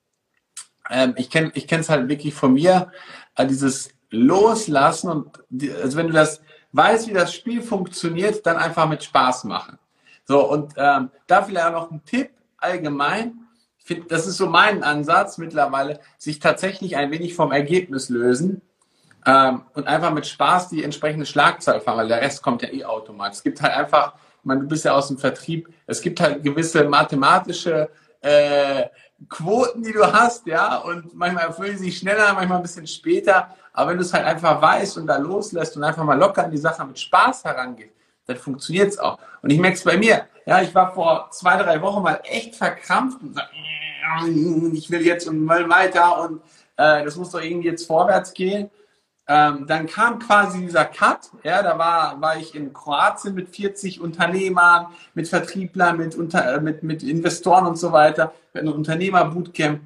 ähm, 0.91 1.15
ich 1.17 1.31
kenne 1.31 1.51
ich 1.55 1.71
es 1.71 1.89
halt 1.89 2.09
wirklich 2.09 2.35
von 2.35 2.53
mir, 2.53 2.93
äh, 3.37 3.47
dieses 3.47 3.91
Loslassen 4.11 5.11
und 5.11 5.43
die, 5.49 5.73
also 5.73 5.97
wenn 5.97 6.09
du 6.09 6.13
das 6.13 6.43
weißt, 6.73 7.09
wie 7.09 7.15
das 7.15 7.35
Spiel 7.35 7.63
funktioniert, 7.63 8.45
dann 8.45 8.57
einfach 8.57 8.89
mit 8.89 9.03
Spaß 9.03 9.45
machen. 9.45 9.79
So, 10.27 10.49
und 10.49 10.75
ähm, 10.77 11.11
da 11.27 11.43
vielleicht 11.43 11.67
auch 11.67 11.73
noch 11.73 11.91
ein 11.91 12.05
Tipp 12.05 12.31
allgemein. 12.59 13.47
Ich 13.79 13.87
finde, 13.87 14.07
das 14.09 14.27
ist 14.27 14.37
so 14.37 14.47
mein 14.47 14.85
Ansatz 14.85 15.39
mittlerweile, 15.39 16.01
sich 16.19 16.39
tatsächlich 16.39 16.97
ein 16.97 17.11
wenig 17.11 17.35
vom 17.35 17.51
Ergebnis 17.51 18.11
lösen 18.11 18.61
ähm, 19.27 19.63
und 19.75 19.87
einfach 19.87 20.13
mit 20.13 20.27
Spaß 20.27 20.69
die 20.69 20.85
entsprechende 20.85 21.27
Schlagzahl 21.27 21.81
fahren, 21.81 21.99
weil 21.99 22.09
der 22.09 22.21
Rest 22.21 22.43
kommt 22.43 22.63
ja 22.63 22.69
eh 22.71 22.85
automatisch. 22.85 23.39
Es 23.39 23.43
gibt 23.43 23.61
halt 23.61 23.75
einfach, 23.75 24.15
ich 24.15 24.45
meine, 24.45 24.61
du 24.61 24.69
bist 24.69 24.85
ja 24.85 24.93
aus 24.93 25.09
dem 25.09 25.19
Vertrieb, 25.19 25.69
es 25.87 26.01
gibt 26.01 26.21
halt 26.21 26.43
gewisse 26.43 26.85
mathematische 26.85 27.91
äh, 28.21 28.85
Quoten, 29.29 29.83
die 29.83 29.93
du 29.93 30.05
hast, 30.11 30.47
ja, 30.47 30.79
und 30.79 31.15
manchmal 31.15 31.47
erfüllen 31.47 31.77
sie 31.77 31.87
sich 31.87 31.99
schneller, 31.99 32.33
manchmal 32.33 32.59
ein 32.59 32.63
bisschen 32.63 32.87
später, 32.87 33.55
aber 33.73 33.91
wenn 33.91 33.99
du 33.99 34.03
es 34.03 34.15
halt 34.15 34.25
einfach 34.25 34.61
weißt 34.61 34.97
und 34.99 35.07
da 35.07 35.17
loslässt 35.17 35.77
und 35.77 35.85
einfach 35.85 36.05
mal 36.05 36.19
locker 36.19 36.45
an 36.45 36.51
die 36.51 36.59
Sache 36.59 36.85
mit 36.87 36.99
Spaß 36.99 37.45
herangehst, 37.45 37.95
dann 38.27 38.37
funktioniert 38.37 38.89
es 38.89 38.99
auch. 38.99 39.19
Und 39.43 39.51
ich 39.51 39.59
merke 39.59 39.77
es 39.77 39.85
bei 39.85 39.97
mir, 39.97 40.27
ja, 40.47 40.63
ich 40.63 40.75
war 40.75 40.95
vor 40.95 41.29
zwei, 41.31 41.57
drei 41.63 41.81
Wochen 41.83 42.03
mal 42.03 42.21
echt 42.25 42.55
verkrampft 42.57 43.21
und 43.23 43.35
sag, 43.35 43.51
ich 44.73 44.91
will 44.91 45.07
jetzt 45.07 45.29
und 45.29 45.45
mal 45.45 45.69
weiter 45.69 46.23
und 46.23 46.41
äh, 46.77 47.05
das 47.05 47.17
muss 47.17 47.31
doch 47.31 47.43
irgendwie 47.43 47.69
jetzt 47.69 47.87
vorwärts 47.87 48.33
gehen. 48.33 48.71
Ähm, 49.33 49.69
dann 49.69 49.87
kam 49.87 50.19
quasi 50.19 50.59
dieser 50.59 50.85
Cut, 50.85 51.31
ja, 51.45 51.63
da 51.63 51.79
war, 51.79 52.21
war 52.21 52.37
ich 52.37 52.57
in 52.57 52.73
Kroatien 52.73 53.33
mit 53.33 53.49
40 53.55 54.01
Unternehmern, 54.01 54.89
mit 55.15 55.29
Vertrieblern, 55.29 55.99
mit, 55.99 56.17
unter, 56.17 56.55
äh, 56.55 56.61
mit, 56.61 56.83
mit 56.83 57.05
Investoren 57.05 57.65
und 57.65 57.77
so 57.77 57.93
weiter, 57.93 58.33
mit 58.53 58.65
einem 58.65 58.73
Unternehmer-Bootcamp. 58.73 59.83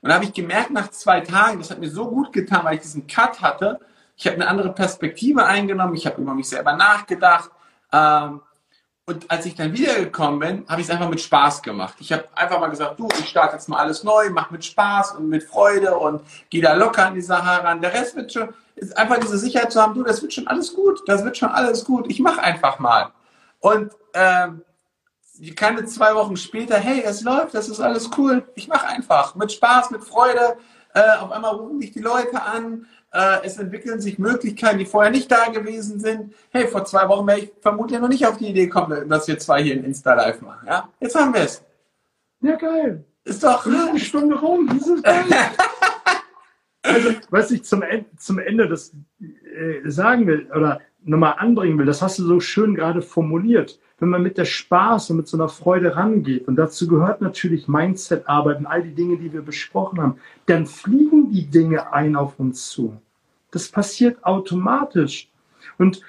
Und 0.00 0.08
da 0.08 0.14
habe 0.14 0.24
ich 0.24 0.32
gemerkt, 0.32 0.70
nach 0.70 0.88
zwei 0.92 1.20
Tagen, 1.20 1.58
das 1.58 1.70
hat 1.70 1.78
mir 1.78 1.90
so 1.90 2.08
gut 2.08 2.32
getan, 2.32 2.64
weil 2.64 2.76
ich 2.76 2.80
diesen 2.80 3.06
Cut 3.06 3.42
hatte, 3.42 3.80
ich 4.16 4.26
habe 4.26 4.36
eine 4.36 4.48
andere 4.48 4.72
Perspektive 4.72 5.44
eingenommen, 5.44 5.94
ich 5.94 6.06
habe 6.06 6.22
über 6.22 6.32
mich 6.32 6.48
selber 6.48 6.74
nachgedacht. 6.74 7.50
Ähm, 7.92 8.40
und 9.04 9.30
als 9.30 9.44
ich 9.44 9.56
dann 9.56 9.72
wiedergekommen 9.74 10.38
bin, 10.38 10.64
habe 10.68 10.80
ich 10.80 10.86
es 10.86 10.90
einfach 10.92 11.10
mit 11.10 11.20
Spaß 11.20 11.62
gemacht. 11.62 11.96
Ich 11.98 12.12
habe 12.12 12.24
einfach 12.34 12.60
mal 12.60 12.68
gesagt, 12.68 12.98
du, 12.98 13.08
ich 13.18 13.28
starte 13.28 13.56
jetzt 13.56 13.68
mal 13.68 13.78
alles 13.78 14.04
neu, 14.04 14.30
mach 14.30 14.50
mit 14.50 14.64
Spaß 14.64 15.16
und 15.16 15.28
mit 15.28 15.42
Freude 15.42 15.96
und 15.98 16.22
gehe 16.48 16.62
da 16.62 16.74
locker 16.74 17.06
an 17.06 17.14
die 17.14 17.20
Sache 17.20 17.46
heran. 17.46 17.82
Der 17.82 17.92
Rest 17.92 18.14
wird 18.14 18.32
schon, 18.32 18.54
ist 18.80 18.96
einfach 18.96 19.18
diese 19.18 19.38
Sicherheit 19.38 19.72
zu 19.72 19.80
haben, 19.80 19.94
du, 19.94 20.02
das 20.02 20.22
wird 20.22 20.32
schon 20.32 20.48
alles 20.48 20.74
gut, 20.74 21.02
das 21.06 21.24
wird 21.24 21.36
schon 21.36 21.50
alles 21.50 21.84
gut, 21.84 22.10
ich 22.10 22.20
mache 22.20 22.42
einfach 22.42 22.78
mal. 22.78 23.12
Und 23.60 23.92
ähm, 24.14 24.62
keine 25.54 25.84
zwei 25.84 26.14
Wochen 26.14 26.36
später, 26.36 26.76
hey, 26.76 27.02
es 27.04 27.22
läuft, 27.22 27.54
das 27.54 27.68
ist 27.68 27.80
alles 27.80 28.10
cool, 28.16 28.48
ich 28.54 28.68
mache 28.68 28.86
einfach, 28.86 29.34
mit 29.34 29.52
Spaß, 29.52 29.90
mit 29.90 30.02
Freude, 30.02 30.56
äh, 30.94 31.18
auf 31.20 31.30
einmal 31.30 31.54
rufen 31.54 31.78
mich 31.78 31.92
die 31.92 32.00
Leute 32.00 32.42
an, 32.42 32.86
äh, 33.12 33.44
es 33.44 33.58
entwickeln 33.58 34.00
sich 34.00 34.18
Möglichkeiten, 34.18 34.78
die 34.78 34.86
vorher 34.86 35.10
nicht 35.10 35.30
da 35.30 35.46
gewesen 35.46 36.00
sind. 36.00 36.34
Hey, 36.50 36.66
vor 36.68 36.84
zwei 36.84 37.08
Wochen 37.08 37.26
wäre 37.26 37.40
ich 37.40 37.52
vermutlich 37.60 38.00
noch 38.00 38.08
nicht 38.08 38.26
auf 38.26 38.38
die 38.38 38.48
Idee 38.48 38.66
gekommen, 38.66 39.08
dass 39.08 39.28
wir 39.28 39.38
zwei 39.38 39.62
hier 39.62 39.74
in 39.74 39.84
Insta-Live 39.84 40.40
machen. 40.40 40.66
Ja? 40.66 40.88
Jetzt 41.00 41.14
haben 41.14 41.34
wir 41.34 41.42
es. 41.42 41.62
Ja, 42.40 42.56
geil. 42.56 43.04
Ist 43.24 43.44
doch 43.44 43.66
eine 43.66 43.98
Stunde 43.98 44.38
rum. 44.38 44.66
Das 44.66 44.86
ist 44.86 45.04
geil. 45.04 45.24
Also, 46.94 47.10
was 47.30 47.50
ich 47.50 47.64
zum, 47.64 47.82
zum 48.16 48.38
Ende 48.38 48.68
das 48.68 48.94
äh, 49.20 49.88
sagen 49.88 50.26
will 50.26 50.48
oder 50.54 50.80
nochmal 51.04 51.34
anbringen 51.38 51.78
will, 51.78 51.86
das 51.86 52.02
hast 52.02 52.18
du 52.18 52.24
so 52.24 52.40
schön 52.40 52.74
gerade 52.74 53.02
formuliert. 53.02 53.78
Wenn 53.98 54.08
man 54.08 54.22
mit 54.22 54.38
der 54.38 54.44
Spaß 54.44 55.10
und 55.10 55.18
mit 55.18 55.28
so 55.28 55.36
einer 55.36 55.48
Freude 55.48 55.94
rangeht, 55.94 56.48
und 56.48 56.56
dazu 56.56 56.88
gehört 56.88 57.20
natürlich 57.20 57.68
Mindset-Arbeit 57.68 58.58
und 58.58 58.66
all 58.66 58.82
die 58.82 58.94
Dinge, 58.94 59.18
die 59.18 59.32
wir 59.32 59.42
besprochen 59.42 60.00
haben, 60.00 60.16
dann 60.46 60.66
fliegen 60.66 61.30
die 61.30 61.46
Dinge 61.46 61.92
ein 61.92 62.16
auf 62.16 62.38
uns 62.38 62.70
zu. 62.70 63.00
Das 63.50 63.68
passiert 63.68 64.24
automatisch. 64.24 65.30
Und 65.76 66.00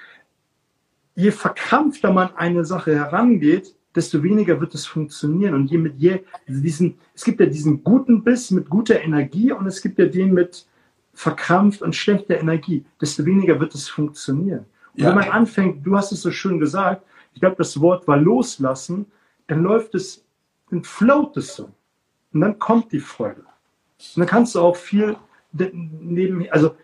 je 1.14 1.30
verkrampfter 1.30 2.12
man 2.12 2.34
eine 2.36 2.64
Sache 2.64 2.94
herangeht, 2.94 3.74
desto 3.94 4.22
weniger 4.22 4.60
wird 4.60 4.74
es 4.74 4.86
funktionieren. 4.86 5.54
Und 5.54 5.70
je 5.70 5.78
mit 5.78 5.98
je, 5.98 6.20
also 6.48 6.62
diesen, 6.62 6.98
es 7.14 7.24
gibt 7.24 7.40
ja 7.40 7.46
diesen 7.46 7.84
guten 7.84 8.24
Biss 8.24 8.50
mit 8.50 8.68
guter 8.70 9.00
Energie 9.00 9.52
und 9.52 9.66
es 9.66 9.82
gibt 9.82 9.98
ja 9.98 10.06
den 10.06 10.32
mit 10.32 10.66
verkrampft 11.14 11.82
und 11.82 11.94
schlechter 11.94 12.38
Energie, 12.38 12.84
desto 13.00 13.24
weniger 13.24 13.60
wird 13.60 13.74
es 13.74 13.88
funktionieren. 13.88 14.66
Und 14.94 15.02
ja. 15.02 15.08
wenn 15.08 15.16
man 15.16 15.30
anfängt, 15.30 15.86
du 15.86 15.96
hast 15.96 16.12
es 16.12 16.22
so 16.22 16.30
schön 16.30 16.58
gesagt, 16.58 17.02
ich 17.34 17.40
glaube, 17.40 17.56
das 17.56 17.80
Wort 17.80 18.06
war 18.08 18.16
loslassen, 18.16 19.06
dann 19.46 19.62
läuft 19.62 19.94
es, 19.94 20.24
dann 20.70 20.84
float 20.84 21.36
es 21.36 21.56
so. 21.56 21.70
Und 22.32 22.40
dann 22.40 22.58
kommt 22.58 22.92
die 22.92 23.00
Freude. 23.00 23.40
Und 23.40 24.20
dann 24.20 24.26
kannst 24.26 24.54
du 24.54 24.60
auch 24.60 24.76
viel 24.76 25.16
neben, 25.52 26.48
also 26.50 26.74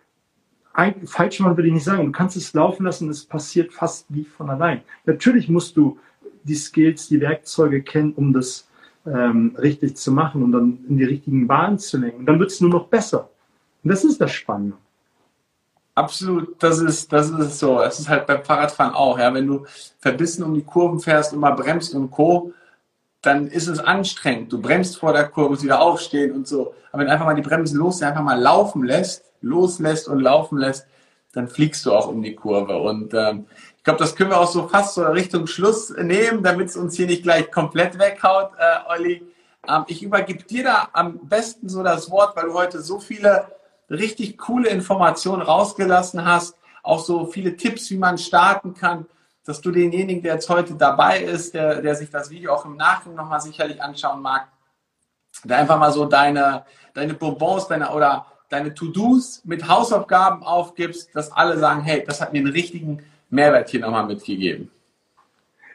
falsch 1.07 1.41
machen 1.41 1.57
würde 1.57 1.69
ich 1.69 1.75
nicht 1.75 1.85
sagen, 1.85 2.07
du 2.07 2.12
kannst 2.12 2.37
es 2.37 2.53
laufen 2.53 2.85
lassen, 2.85 3.09
es 3.09 3.25
passiert 3.25 3.73
fast 3.73 4.07
wie 4.11 4.25
von 4.25 4.51
allein. 4.51 4.83
Natürlich 5.07 5.49
musst 5.49 5.77
du 5.77 5.99
die 6.45 6.55
Skills, 6.55 7.09
die 7.09 7.21
Werkzeuge 7.21 7.83
kennen, 7.83 8.12
um 8.12 8.33
das 8.33 8.69
ähm, 9.07 9.57
richtig 9.59 9.97
zu 9.97 10.12
machen 10.12 10.43
und 10.43 10.53
dann 10.53 10.79
in 10.88 10.99
die 10.99 11.05
richtigen 11.05 11.47
Bahnen 11.47 11.79
zu 11.79 11.99
lenken. 11.99 12.21
Und 12.21 12.27
dann 12.27 12.38
wird 12.38 12.51
es 12.51 12.61
nur 12.61 12.71
noch 12.71 12.87
besser. 12.87 13.31
Und 13.88 13.92
das 13.94 14.05
ist 14.05 14.20
das 14.20 14.33
Spannende. 14.33 14.77
Absolut, 15.94 16.62
das 16.62 16.79
ist, 16.79 17.11
das 17.11 17.31
ist 17.31 17.59
so. 17.59 17.81
Es 17.81 17.98
ist 17.98 18.11
halt 18.11 18.27
beim 18.27 18.44
Fahrradfahren 18.44 18.92
auch, 18.92 19.18
ja. 19.18 19.33
Wenn 19.33 19.46
du 19.46 19.64
verbissen 19.98 20.42
um 20.44 20.53
die 20.53 20.62
Kurven 20.62 21.01
fährst 21.01 21.33
und 21.33 21.38
mal 21.38 21.53
bremst 21.53 21.94
und 21.94 22.11
Co., 22.11 22.53
dann 23.22 23.46
ist 23.46 23.66
es 23.66 23.79
anstrengend. 23.79 24.53
Du 24.53 24.61
bremst 24.61 24.98
vor 24.98 25.14
der 25.14 25.27
Kurve, 25.29 25.48
musst 25.48 25.62
wieder 25.62 25.81
aufstehen 25.81 26.33
und 26.33 26.46
so. 26.46 26.74
Aber 26.92 27.01
wenn 27.01 27.07
du 27.07 27.12
einfach 27.14 27.24
mal 27.24 27.35
die 27.35 27.40
Bremsen 27.40 27.79
los, 27.79 28.03
einfach 28.03 28.20
mal 28.20 28.38
laufen 28.38 28.85
lässt, 28.85 29.24
loslässt 29.40 30.07
und 30.07 30.20
laufen 30.20 30.59
lässt, 30.59 30.87
dann 31.33 31.48
fliegst 31.48 31.87
du 31.87 31.94
auch 31.94 32.09
um 32.09 32.20
die 32.20 32.35
Kurve. 32.35 32.77
Und 32.77 33.14
ähm, 33.14 33.46
ich 33.79 33.85
glaube, 33.85 34.01
das 34.01 34.14
können 34.14 34.29
wir 34.29 34.38
auch 34.38 34.53
so 34.53 34.68
fast 34.68 34.96
so 34.96 35.03
Richtung 35.05 35.46
Schluss 35.46 35.88
nehmen, 35.96 36.42
damit 36.42 36.68
es 36.68 36.77
uns 36.77 36.94
hier 36.94 37.07
nicht 37.07 37.22
gleich 37.22 37.51
komplett 37.51 37.98
weghaut, 37.98 38.51
äh, 38.59 38.92
Olli. 38.92 39.22
Ähm, 39.66 39.85
ich 39.87 40.03
übergebe 40.03 40.44
dir 40.44 40.64
da 40.64 40.88
am 40.92 41.27
besten 41.27 41.70
so 41.70 41.83
das 41.83 42.11
Wort, 42.11 42.37
weil 42.37 42.44
du 42.44 42.53
heute 42.53 42.83
so 42.83 43.01
viele 43.01 43.58
richtig 43.90 44.38
coole 44.38 44.68
Informationen 44.68 45.42
rausgelassen 45.42 46.24
hast, 46.24 46.57
auch 46.83 47.05
so 47.05 47.27
viele 47.27 47.57
Tipps, 47.57 47.90
wie 47.90 47.98
man 47.98 48.18
starten 48.18 48.74
kann, 48.74 49.07
dass 49.44 49.61
du 49.61 49.70
denjenigen, 49.70 50.22
der 50.22 50.35
jetzt 50.35 50.48
heute 50.48 50.74
dabei 50.74 51.22
ist, 51.22 51.55
der, 51.55 51.81
der 51.81 51.94
sich 51.94 52.11
das 52.11 52.31
Video 52.31 52.53
auch 52.53 52.64
im 52.64 52.77
Nachhinein 52.77 53.16
nochmal 53.16 53.40
sicherlich 53.40 53.83
anschauen 53.83 54.20
mag, 54.20 54.48
da 55.44 55.57
einfach 55.57 55.79
mal 55.79 55.92
so 55.92 56.05
deine, 56.05 56.64
deine 56.94 57.14
Bonbons 57.14 57.68
deine, 57.68 57.90
oder 57.90 58.27
deine 58.48 58.74
To-Dos 58.74 59.42
mit 59.44 59.68
Hausaufgaben 59.68 60.42
aufgibst, 60.42 61.14
dass 61.14 61.33
alle 61.33 61.59
sagen, 61.59 61.83
hey, 61.83 62.05
das 62.07 62.20
hat 62.20 62.33
mir 62.33 62.40
einen 62.40 62.53
richtigen 62.53 63.03
Mehrwert 63.31 63.68
hier 63.68 63.81
nochmal 63.81 64.07
mitgegeben. 64.07 64.70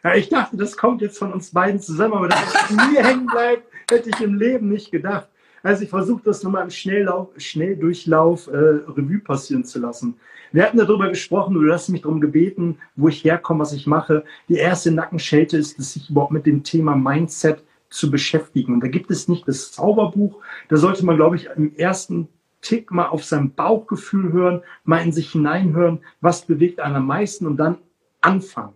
Ja, 0.03 0.15
ich 0.15 0.27
dachte, 0.29 0.57
das 0.57 0.75
kommt 0.75 1.01
jetzt 1.01 1.17
von 1.17 1.31
uns 1.31 1.51
beiden 1.51 1.79
zusammen, 1.79 2.15
aber 2.15 2.27
dass 2.27 2.43
es 2.43 2.69
mir 2.71 3.03
hängen 3.03 3.25
bleibt, 3.27 3.63
hätte 3.89 4.09
ich 4.09 4.19
im 4.19 4.35
Leben 4.35 4.69
nicht 4.69 4.91
gedacht. 4.91 5.27
Also 5.63 5.83
ich 5.83 5.89
versuche 5.89 6.21
das 6.25 6.43
nochmal 6.43 6.65
im 6.65 6.69
Schnelllauf, 6.69 7.29
Schnelldurchlauf 7.37 8.47
äh, 8.47 8.57
Revue 8.57 9.19
passieren 9.19 9.63
zu 9.63 9.79
lassen. 9.79 10.15
Wir 10.51 10.63
hatten 10.63 10.77
darüber 10.77 11.09
gesprochen, 11.09 11.55
du 11.55 11.71
hast 11.71 11.87
mich 11.89 12.01
darum 12.01 12.19
gebeten, 12.19 12.77
wo 12.97 13.07
ich 13.07 13.23
herkomme, 13.23 13.61
was 13.61 13.73
ich 13.73 13.87
mache. 13.87 14.25
Die 14.49 14.55
erste 14.55 14.91
Nackenschelte 14.91 15.57
ist, 15.57 15.79
dass 15.79 15.93
sich 15.93 16.09
überhaupt 16.09 16.33
mit 16.33 16.45
dem 16.45 16.63
Thema 16.63 16.95
Mindset 16.95 17.63
zu 17.89 18.11
beschäftigen. 18.11 18.73
Und 18.73 18.83
da 18.83 18.87
gibt 18.87 19.09
es 19.09 19.29
nicht 19.29 19.47
das 19.47 19.71
Zauberbuch. 19.71 20.41
Da 20.67 20.77
sollte 20.77 21.05
man, 21.05 21.15
glaube 21.15 21.37
ich, 21.37 21.47
im 21.55 21.75
ersten 21.75 22.27
Tick 22.61 22.91
mal 22.91 23.07
auf 23.07 23.23
sein 23.23 23.53
Bauchgefühl 23.53 24.33
hören, 24.33 24.61
mal 24.83 25.03
in 25.03 25.11
sich 25.11 25.31
hineinhören, 25.31 25.99
was 26.19 26.45
bewegt 26.45 26.81
einen 26.81 26.97
am 26.97 27.07
meisten 27.07 27.47
und 27.47 27.57
dann 27.57 27.77
anfangen. 28.21 28.73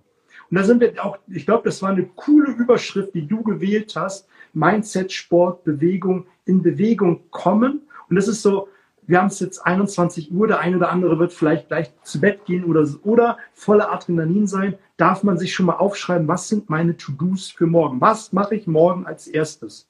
Und 0.50 0.58
da 0.58 0.64
sind 0.64 0.80
wir 0.80 0.94
auch, 1.04 1.18
ich 1.28 1.46
glaube, 1.46 1.64
das 1.66 1.82
war 1.82 1.90
eine 1.90 2.06
coole 2.16 2.52
Überschrift, 2.52 3.14
die 3.14 3.28
du 3.28 3.44
gewählt 3.44 3.94
hast. 3.96 4.28
Mindset, 4.54 5.12
Sport, 5.12 5.64
Bewegung, 5.64 6.26
in 6.48 6.62
Bewegung 6.62 7.22
kommen. 7.30 7.82
Und 8.10 8.16
das 8.16 8.28
ist 8.28 8.42
so, 8.42 8.70
wir 9.08 9.20
haben 9.20 9.28
es 9.28 9.40
jetzt 9.40 9.66
21 9.66 10.32
Uhr, 10.34 10.48
der 10.48 10.60
eine 10.60 10.78
oder 10.78 10.92
andere 10.92 11.18
wird 11.18 11.32
vielleicht 11.32 11.70
gleich 11.70 11.92
zu 12.04 12.20
Bett 12.20 12.46
gehen 12.46 12.66
oder, 12.66 12.86
oder 13.04 13.38
voller 13.54 13.92
Adrenalin 13.92 14.48
sein. 14.48 14.76
Darf 14.98 15.24
man 15.24 15.38
sich 15.38 15.54
schon 15.54 15.66
mal 15.66 15.78
aufschreiben, 15.78 16.28
was 16.28 16.50
sind 16.50 16.70
meine 16.70 16.98
To-Dos 16.98 17.50
für 17.50 17.68
morgen? 17.68 18.02
Was 18.02 18.34
mache 18.34 18.56
ich 18.56 18.68
morgen 18.68 19.06
als 19.06 19.28
erstes? 19.28 19.88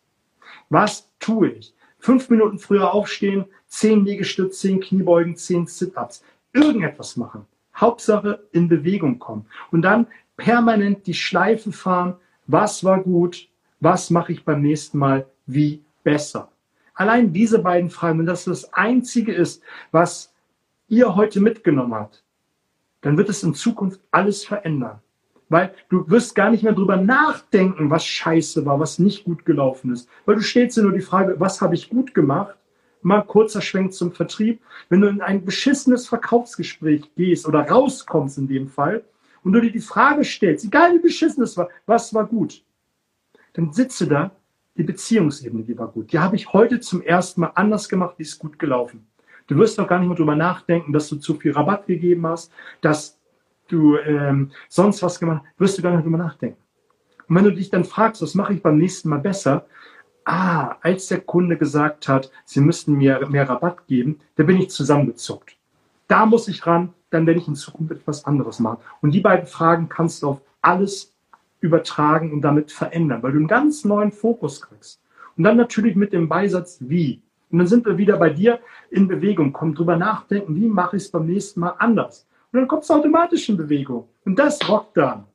Was 0.69 1.09
tue 1.19 1.49
ich? 1.49 1.73
Fünf 1.99 2.29
Minuten 2.29 2.59
früher 2.59 2.93
aufstehen, 2.93 3.45
zehn 3.65 4.05
Liegestütze, 4.05 4.59
zehn 4.59 4.79
Kniebeugen, 4.79 5.35
zehn 5.35 5.65
Sit-Ups. 5.65 6.23
Irgendetwas 6.53 7.17
machen. 7.17 7.45
Hauptsache 7.75 8.43
in 8.51 8.67
Bewegung 8.67 9.17
kommen. 9.17 9.47
Und 9.71 9.81
dann 9.81 10.07
permanent 10.35 11.07
die 11.07 11.15
Schleife 11.15 11.71
fahren, 11.71 12.15
was 12.45 12.83
war 12.83 13.01
gut, 13.01 13.49
was 13.79 14.09
mache 14.09 14.31
ich 14.31 14.45
beim 14.45 14.61
nächsten 14.61 14.99
Mal 14.99 15.25
wie 15.47 15.83
besser. 16.07 16.49
Allein 16.93 17.33
diese 17.33 17.59
beiden 17.59 17.89
Fragen, 17.89 18.19
wenn 18.19 18.25
das 18.25 18.45
das 18.45 18.73
Einzige 18.73 19.33
ist, 19.33 19.61
was 19.91 20.33
ihr 20.87 21.17
heute 21.17 21.41
mitgenommen 21.41 21.93
habt, 21.93 22.23
dann 23.01 23.17
wird 23.17 23.27
es 23.27 23.43
in 23.43 23.53
Zukunft 23.53 23.99
alles 24.09 24.45
verändern. 24.45 25.01
Weil 25.49 25.73
du 25.89 26.09
wirst 26.09 26.33
gar 26.33 26.49
nicht 26.49 26.63
mehr 26.63 26.71
drüber 26.71 26.95
nachdenken, 26.95 27.89
was 27.89 28.05
scheiße 28.05 28.65
war, 28.65 28.79
was 28.79 28.99
nicht 28.99 29.25
gut 29.25 29.43
gelaufen 29.45 29.91
ist. 29.91 30.07
Weil 30.25 30.35
du 30.35 30.41
stellst 30.41 30.77
dir 30.77 30.83
nur 30.83 30.93
die 30.93 31.01
Frage, 31.01 31.35
was 31.39 31.59
habe 31.59 31.75
ich 31.75 31.89
gut 31.89 32.13
gemacht? 32.13 32.55
Mal 33.01 33.23
kurzer 33.23 33.61
Schwenk 33.61 33.91
zum 33.93 34.13
Vertrieb. 34.13 34.61
Wenn 34.87 35.01
du 35.01 35.07
in 35.07 35.19
ein 35.19 35.43
beschissenes 35.43 36.07
Verkaufsgespräch 36.07 37.13
gehst 37.15 37.45
oder 37.45 37.67
rauskommst 37.67 38.37
in 38.37 38.47
dem 38.47 38.69
Fall 38.69 39.03
und 39.43 39.51
du 39.51 39.59
dir 39.59 39.73
die 39.73 39.79
Frage 39.79 40.23
stellst, 40.23 40.63
egal 40.63 40.93
wie 40.93 40.99
beschissen 40.99 41.43
es 41.43 41.57
war, 41.57 41.67
was 41.85 42.13
war 42.13 42.25
gut? 42.25 42.63
Dann 43.51 43.73
sitze 43.73 44.07
da, 44.07 44.31
die 44.77 44.83
Beziehungsebene, 44.83 45.63
die 45.63 45.77
war 45.77 45.87
gut. 45.87 46.11
Die 46.11 46.19
habe 46.19 46.35
ich 46.35 46.53
heute 46.53 46.79
zum 46.79 47.01
ersten 47.01 47.41
Mal 47.41 47.51
anders 47.55 47.89
gemacht, 47.89 48.15
die 48.17 48.23
ist 48.23 48.37
gut 48.37 48.59
gelaufen. 48.59 49.07
Du 49.47 49.57
wirst 49.57 49.79
doch 49.79 49.87
gar 49.87 49.99
nicht 49.99 50.07
mehr 50.07 50.17
drüber 50.17 50.35
nachdenken, 50.35 50.93
dass 50.93 51.07
du 51.09 51.15
zu 51.15 51.35
viel 51.35 51.53
Rabatt 51.53 51.87
gegeben 51.87 52.27
hast, 52.27 52.51
dass 52.81 53.17
du 53.67 53.97
ähm, 53.97 54.51
sonst 54.69 55.01
was 55.01 55.19
gemacht 55.19 55.43
hast, 55.45 55.59
wirst 55.59 55.77
du 55.77 55.81
gar 55.81 55.91
nicht 55.95 56.05
drüber 56.05 56.17
nachdenken. 56.17 56.61
Und 57.27 57.35
wenn 57.35 57.43
du 57.43 57.53
dich 57.53 57.69
dann 57.69 57.85
fragst, 57.85 58.21
was 58.21 58.35
mache 58.35 58.53
ich 58.53 58.61
beim 58.61 58.77
nächsten 58.77 59.09
Mal 59.09 59.19
besser? 59.19 59.65
Ah, 60.25 60.75
als 60.81 61.07
der 61.07 61.21
Kunde 61.21 61.57
gesagt 61.57 62.07
hat, 62.07 62.31
sie 62.45 62.59
müssten 62.59 62.93
mir 62.93 63.25
mehr 63.29 63.47
Rabatt 63.47 63.87
geben, 63.87 64.19
da 64.35 64.43
bin 64.43 64.57
ich 64.57 64.69
zusammengezuckt. 64.69 65.55
Da 66.07 66.25
muss 66.25 66.47
ich 66.47 66.65
ran, 66.65 66.93
dann 67.09 67.25
werde 67.25 67.39
ich 67.39 67.47
in 67.47 67.55
Zukunft 67.55 67.93
etwas 67.93 68.25
anderes 68.25 68.59
machen. 68.59 68.79
Und 69.01 69.11
die 69.11 69.21
beiden 69.21 69.47
Fragen 69.47 69.89
kannst 69.89 70.23
du 70.23 70.29
auf 70.29 70.41
alles 70.61 71.13
übertragen 71.59 72.31
und 72.31 72.41
damit 72.41 72.71
verändern, 72.71 73.23
weil 73.23 73.31
du 73.31 73.39
einen 73.39 73.47
ganz 73.47 73.83
neuen 73.85 74.11
Fokus 74.11 74.61
kriegst. 74.61 75.01
Und 75.35 75.43
dann 75.43 75.57
natürlich 75.57 75.95
mit 75.95 76.13
dem 76.13 76.27
Beisatz 76.27 76.77
wie. 76.81 77.21
Und 77.49 77.59
dann 77.59 77.67
sind 77.67 77.85
wir 77.85 77.97
wieder 77.97 78.17
bei 78.17 78.29
dir 78.29 78.59
in 78.89 79.07
Bewegung, 79.07 79.53
komm 79.53 79.73
drüber 79.73 79.95
nachdenken, 79.95 80.55
wie 80.55 80.67
mache 80.67 80.97
ich 80.97 81.03
es 81.03 81.11
beim 81.11 81.25
nächsten 81.25 81.59
Mal 81.61 81.75
anders. 81.77 82.27
Und 82.51 82.59
dann 82.59 82.67
kommst 82.67 82.89
du 82.89 82.95
automatisch 82.95 83.47
in 83.49 83.57
Bewegung. 83.57 84.07
Und 84.25 84.37
das 84.37 84.67
rockt 84.67 84.97
dann. 84.97 85.25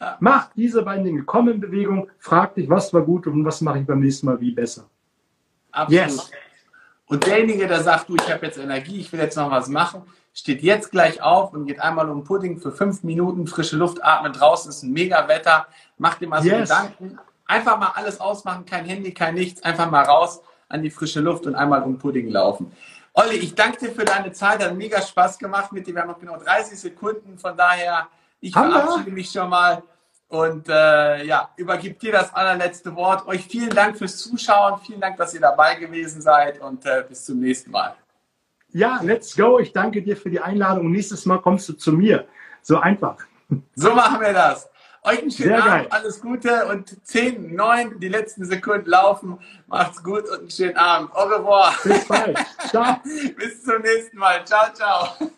Ja. 0.00 0.16
Mach 0.20 0.52
diese 0.54 0.82
beiden 0.82 1.04
Dinge, 1.04 1.22
komm 1.24 1.48
in 1.48 1.60
Bewegung, 1.60 2.08
frag 2.18 2.54
dich, 2.54 2.68
was 2.68 2.94
war 2.94 3.02
gut 3.02 3.26
und 3.26 3.44
was 3.44 3.60
mache 3.60 3.80
ich 3.80 3.86
beim 3.86 4.00
nächsten 4.00 4.26
Mal 4.26 4.40
wie 4.40 4.52
besser. 4.52 4.88
Absolut. 5.72 6.04
Yes. 6.04 6.30
Und 7.08 7.26
derjenige, 7.26 7.66
der 7.66 7.82
sagt, 7.82 8.08
du, 8.08 8.16
ich 8.16 8.30
habe 8.30 8.46
jetzt 8.46 8.58
Energie, 8.58 9.00
ich 9.00 9.12
will 9.12 9.20
jetzt 9.20 9.36
noch 9.36 9.50
was 9.50 9.68
machen, 9.68 10.02
steht 10.34 10.62
jetzt 10.62 10.90
gleich 10.90 11.22
auf 11.22 11.52
und 11.52 11.66
geht 11.66 11.80
einmal 11.80 12.08
um 12.10 12.22
Pudding 12.22 12.60
für 12.60 12.70
fünf 12.70 13.02
Minuten, 13.02 13.46
frische 13.46 13.76
Luft 13.76 14.04
atmen, 14.04 14.32
draußen 14.32 14.70
ist 14.70 14.82
ein 14.82 14.92
mega 14.92 15.26
Wetter, 15.26 15.66
macht 15.96 16.20
dir 16.20 16.28
mal 16.28 16.42
so 16.42 16.48
yes. 16.48 16.68
Gedanken, 16.68 17.18
einfach 17.46 17.78
mal 17.78 17.92
alles 17.94 18.20
ausmachen, 18.20 18.66
kein 18.66 18.84
Handy, 18.84 19.12
kein 19.12 19.34
nichts, 19.34 19.62
einfach 19.62 19.90
mal 19.90 20.04
raus 20.04 20.42
an 20.68 20.82
die 20.82 20.90
frische 20.90 21.20
Luft 21.20 21.46
und 21.46 21.54
einmal 21.54 21.82
um 21.82 21.98
Pudding 21.98 22.28
laufen. 22.28 22.70
Olli, 23.14 23.36
ich 23.36 23.54
danke 23.54 23.86
dir 23.86 23.90
für 23.92 24.04
deine 24.04 24.30
Zeit, 24.32 24.62
hat 24.62 24.76
mega 24.76 25.00
Spaß 25.00 25.38
gemacht 25.38 25.72
mit 25.72 25.86
dir. 25.86 25.94
Wir 25.94 26.02
haben 26.02 26.08
noch 26.10 26.20
genau 26.20 26.36
30 26.36 26.78
Sekunden, 26.78 27.38
von 27.38 27.56
daher, 27.56 28.06
ich 28.40 28.54
Hammer. 28.54 28.82
verabschiede 28.82 29.10
mich 29.10 29.30
schon 29.30 29.48
mal 29.48 29.82
und 30.28 30.68
äh, 30.68 31.24
ja, 31.24 31.50
übergib 31.56 31.98
dir 32.00 32.12
das 32.12 32.34
allerletzte 32.34 32.94
Wort. 32.94 33.26
Euch 33.26 33.46
vielen 33.46 33.70
Dank 33.70 33.98
fürs 33.98 34.18
Zuschauen, 34.18 34.78
vielen 34.84 35.00
Dank, 35.00 35.16
dass 35.16 35.34
ihr 35.34 35.40
dabei 35.40 35.74
gewesen 35.76 36.20
seid 36.20 36.60
und 36.60 36.84
äh, 36.86 37.04
bis 37.08 37.24
zum 37.24 37.40
nächsten 37.40 37.70
Mal. 37.70 37.94
Ja, 38.70 39.00
let's 39.02 39.34
go. 39.34 39.58
Ich 39.58 39.72
danke 39.72 40.02
dir 40.02 40.16
für 40.16 40.28
die 40.28 40.40
Einladung 40.40 40.90
nächstes 40.90 41.24
Mal 41.24 41.38
kommst 41.38 41.68
du 41.68 41.72
zu 41.72 41.92
mir. 41.92 42.26
So 42.60 42.78
einfach. 42.78 43.16
So 43.74 43.94
machen 43.94 44.20
wir 44.20 44.34
das. 44.34 44.68
Euch 45.02 45.22
einen 45.22 45.30
schönen 45.30 45.48
Sehr 45.50 45.62
Abend, 45.64 45.88
geil. 45.90 46.00
alles 46.02 46.20
Gute 46.20 46.66
und 46.66 47.06
10, 47.06 47.54
9, 47.54 47.98
die 47.98 48.08
letzten 48.08 48.44
Sekunden 48.44 48.90
laufen. 48.90 49.38
Macht's 49.66 50.02
gut 50.02 50.28
und 50.28 50.40
einen 50.40 50.50
schönen 50.50 50.76
Abend. 50.76 51.14
Au 51.14 51.24
revoir. 51.24 51.72
Bis 51.82 52.06
bald. 52.06 52.38
Ciao. 52.68 52.96
Bis 53.36 53.62
zum 53.62 53.80
nächsten 53.80 54.18
Mal. 54.18 54.44
Ciao, 54.44 54.72
ciao. 54.74 55.30